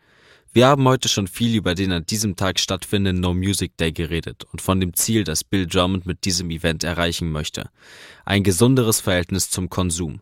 Wir 0.55 0.67
haben 0.67 0.87
heute 0.87 1.09
schon 1.09 1.29
viel 1.29 1.57
über 1.57 1.75
den 1.75 1.93
an 1.93 2.05
diesem 2.05 2.37
Tag 2.37 2.61
stattfindenden 2.61 3.23
No 3.23 3.33
Music 3.33 3.75
Day 3.79 3.91
geredet 3.91 4.45
und 4.53 4.61
von 4.61 4.81
dem 4.81 4.93
Ziel, 4.93 5.25
das 5.25 5.45
Bill 5.45 5.67
Drummond 5.67 6.05
mit 6.05 6.27
diesem 6.27 6.51
Event 6.51 6.85
erreichen 6.85 7.33
möchte. 7.33 7.71
Ein 8.27 8.43
gesunderes 8.43 9.01
Verhältnis 9.01 9.49
zum 9.49 9.71
Konsum. 9.71 10.21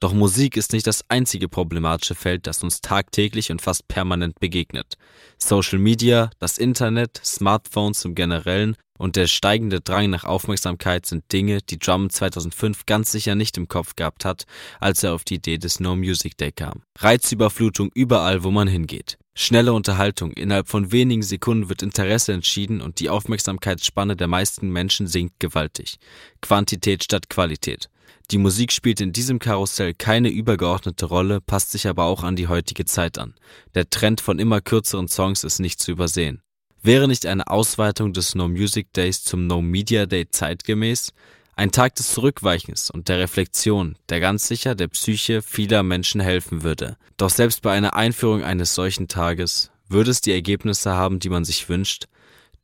Doch 0.00 0.14
Musik 0.14 0.56
ist 0.56 0.72
nicht 0.72 0.88
das 0.88 1.08
einzige 1.08 1.48
problematische 1.48 2.16
Feld, 2.16 2.48
das 2.48 2.64
uns 2.64 2.80
tagtäglich 2.80 3.52
und 3.52 3.62
fast 3.62 3.86
permanent 3.86 4.40
begegnet. 4.40 4.96
Social 5.38 5.78
Media, 5.78 6.30
das 6.40 6.58
Internet, 6.58 7.20
Smartphones 7.24 8.04
im 8.04 8.16
Generellen 8.16 8.74
und 8.98 9.14
der 9.14 9.28
steigende 9.28 9.80
Drang 9.80 10.10
nach 10.10 10.24
Aufmerksamkeit 10.24 11.06
sind 11.06 11.32
Dinge, 11.32 11.60
die 11.62 11.78
Drummond 11.78 12.10
2005 12.10 12.84
ganz 12.86 13.12
sicher 13.12 13.36
nicht 13.36 13.56
im 13.56 13.68
Kopf 13.68 13.94
gehabt 13.94 14.24
hat, 14.24 14.42
als 14.80 15.04
er 15.04 15.14
auf 15.14 15.22
die 15.22 15.36
Idee 15.36 15.58
des 15.58 15.78
No 15.78 15.94
Music 15.94 16.36
Day 16.36 16.50
kam. 16.50 16.82
Reizüberflutung 16.98 17.92
überall, 17.94 18.42
wo 18.42 18.50
man 18.50 18.66
hingeht. 18.66 19.18
Schnelle 19.34 19.72
Unterhaltung, 19.72 20.32
innerhalb 20.32 20.68
von 20.68 20.92
wenigen 20.92 21.22
Sekunden 21.22 21.70
wird 21.70 21.82
Interesse 21.82 22.34
entschieden 22.34 22.82
und 22.82 23.00
die 23.00 23.08
Aufmerksamkeitsspanne 23.08 24.14
der 24.14 24.28
meisten 24.28 24.68
Menschen 24.70 25.06
sinkt 25.06 25.40
gewaltig. 25.40 25.96
Quantität 26.42 27.02
statt 27.02 27.30
Qualität. 27.30 27.88
Die 28.30 28.38
Musik 28.38 28.72
spielt 28.72 29.00
in 29.00 29.12
diesem 29.12 29.38
Karussell 29.38 29.94
keine 29.94 30.28
übergeordnete 30.28 31.06
Rolle, 31.06 31.40
passt 31.40 31.72
sich 31.72 31.88
aber 31.88 32.04
auch 32.04 32.22
an 32.22 32.36
die 32.36 32.48
heutige 32.48 32.84
Zeit 32.84 33.18
an. 33.18 33.34
Der 33.74 33.88
Trend 33.88 34.20
von 34.20 34.38
immer 34.38 34.60
kürzeren 34.60 35.08
Songs 35.08 35.44
ist 35.44 35.60
nicht 35.60 35.80
zu 35.80 35.92
übersehen. 35.92 36.42
Wäre 36.82 37.08
nicht 37.08 37.26
eine 37.26 37.46
Ausweitung 37.48 38.12
des 38.12 38.34
No 38.34 38.48
Music 38.48 38.92
Days 38.92 39.24
zum 39.24 39.46
No 39.46 39.62
Media 39.62 40.04
Day 40.04 40.28
zeitgemäß? 40.28 41.12
Ein 41.54 41.70
Tag 41.70 41.94
des 41.96 42.12
Zurückweichens 42.12 42.90
und 42.90 43.08
der 43.08 43.18
Reflexion, 43.18 43.96
der 44.08 44.20
ganz 44.20 44.48
sicher 44.48 44.74
der 44.74 44.88
Psyche 44.88 45.42
vieler 45.42 45.82
Menschen 45.82 46.20
helfen 46.20 46.62
würde. 46.62 46.96
Doch 47.18 47.28
selbst 47.28 47.60
bei 47.60 47.72
einer 47.72 47.94
Einführung 47.94 48.42
eines 48.42 48.74
solchen 48.74 49.06
Tages 49.06 49.70
würde 49.86 50.10
es 50.10 50.22
die 50.22 50.32
Ergebnisse 50.32 50.92
haben, 50.92 51.18
die 51.18 51.28
man 51.28 51.44
sich 51.44 51.68
wünscht. 51.68 52.06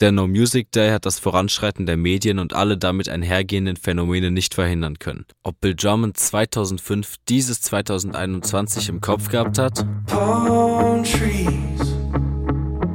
Der 0.00 0.10
No 0.10 0.26
Music 0.26 0.72
Day 0.72 0.90
hat 0.90 1.04
das 1.04 1.18
Voranschreiten 1.18 1.84
der 1.84 1.96
Medien 1.96 2.38
und 2.38 2.54
alle 2.54 2.78
damit 2.78 3.08
einhergehenden 3.08 3.76
Phänomene 3.76 4.30
nicht 4.30 4.54
verhindern 4.54 4.98
können. 4.98 5.26
Ob 5.42 5.60
Bill 5.60 5.74
Drummond 5.74 6.16
2005 6.16 7.16
dieses 7.28 7.60
2021 7.62 8.88
im 8.88 9.00
Kopf 9.00 9.28
gehabt 9.28 9.58
hat? 9.58 9.84
Palm 10.06 11.02
trees, 11.02 11.94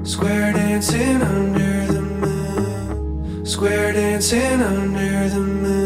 square 0.04 0.54
dancing 0.54 1.22
under 1.22 1.88
the 1.88 2.00
moon, 2.00 3.46
square 3.46 3.94
dancing 3.94 4.62
under 4.62 5.30
the 5.30 5.40
moon. 5.40 5.83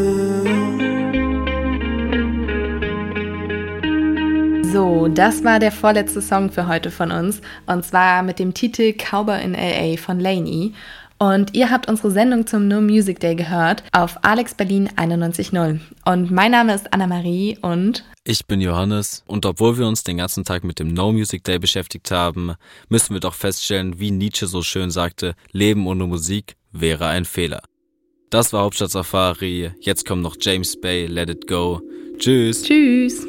So, 4.98 5.06
das 5.06 5.44
war 5.44 5.60
der 5.60 5.70
vorletzte 5.70 6.20
Song 6.20 6.50
für 6.50 6.66
heute 6.66 6.90
von 6.90 7.12
uns 7.12 7.40
und 7.66 7.84
zwar 7.84 8.24
mit 8.24 8.40
dem 8.40 8.52
Titel 8.52 8.92
Cowboy 8.94 9.40
in 9.44 9.52
LA 9.52 9.96
von 9.96 10.18
Laney. 10.18 10.72
Und 11.18 11.54
ihr 11.54 11.70
habt 11.70 11.88
unsere 11.88 12.10
Sendung 12.10 12.48
zum 12.48 12.66
No 12.66 12.80
Music 12.80 13.20
Day 13.20 13.36
gehört 13.36 13.84
auf 13.92 14.16
Alex 14.24 14.54
Berlin 14.54 14.88
91.0. 14.96 15.78
Und 16.04 16.32
mein 16.32 16.50
Name 16.50 16.74
ist 16.74 16.92
Anna-Marie 16.92 17.58
und 17.62 18.04
ich 18.24 18.44
bin 18.46 18.60
Johannes 18.60 19.22
und 19.28 19.46
obwohl 19.46 19.78
wir 19.78 19.86
uns 19.86 20.02
den 20.02 20.16
ganzen 20.16 20.42
Tag 20.42 20.64
mit 20.64 20.80
dem 20.80 20.92
No 20.92 21.12
Music 21.12 21.44
Day 21.44 21.60
beschäftigt 21.60 22.10
haben, 22.10 22.54
müssen 22.88 23.14
wir 23.14 23.20
doch 23.20 23.34
feststellen, 23.34 24.00
wie 24.00 24.10
Nietzsche 24.10 24.48
so 24.48 24.62
schön 24.62 24.90
sagte, 24.90 25.34
Leben 25.52 25.86
ohne 25.86 26.08
Musik 26.08 26.56
wäre 26.72 27.06
ein 27.06 27.24
Fehler. 27.24 27.62
Das 28.30 28.52
war 28.52 28.64
Hauptstadt 28.64 28.90
Safari, 28.90 29.70
jetzt 29.78 30.04
kommt 30.04 30.22
noch 30.22 30.34
James 30.40 30.78
Bay, 30.80 31.06
Let 31.06 31.30
It 31.30 31.46
Go. 31.46 31.80
Tschüss. 32.18 32.64
Tschüss. 32.64 33.24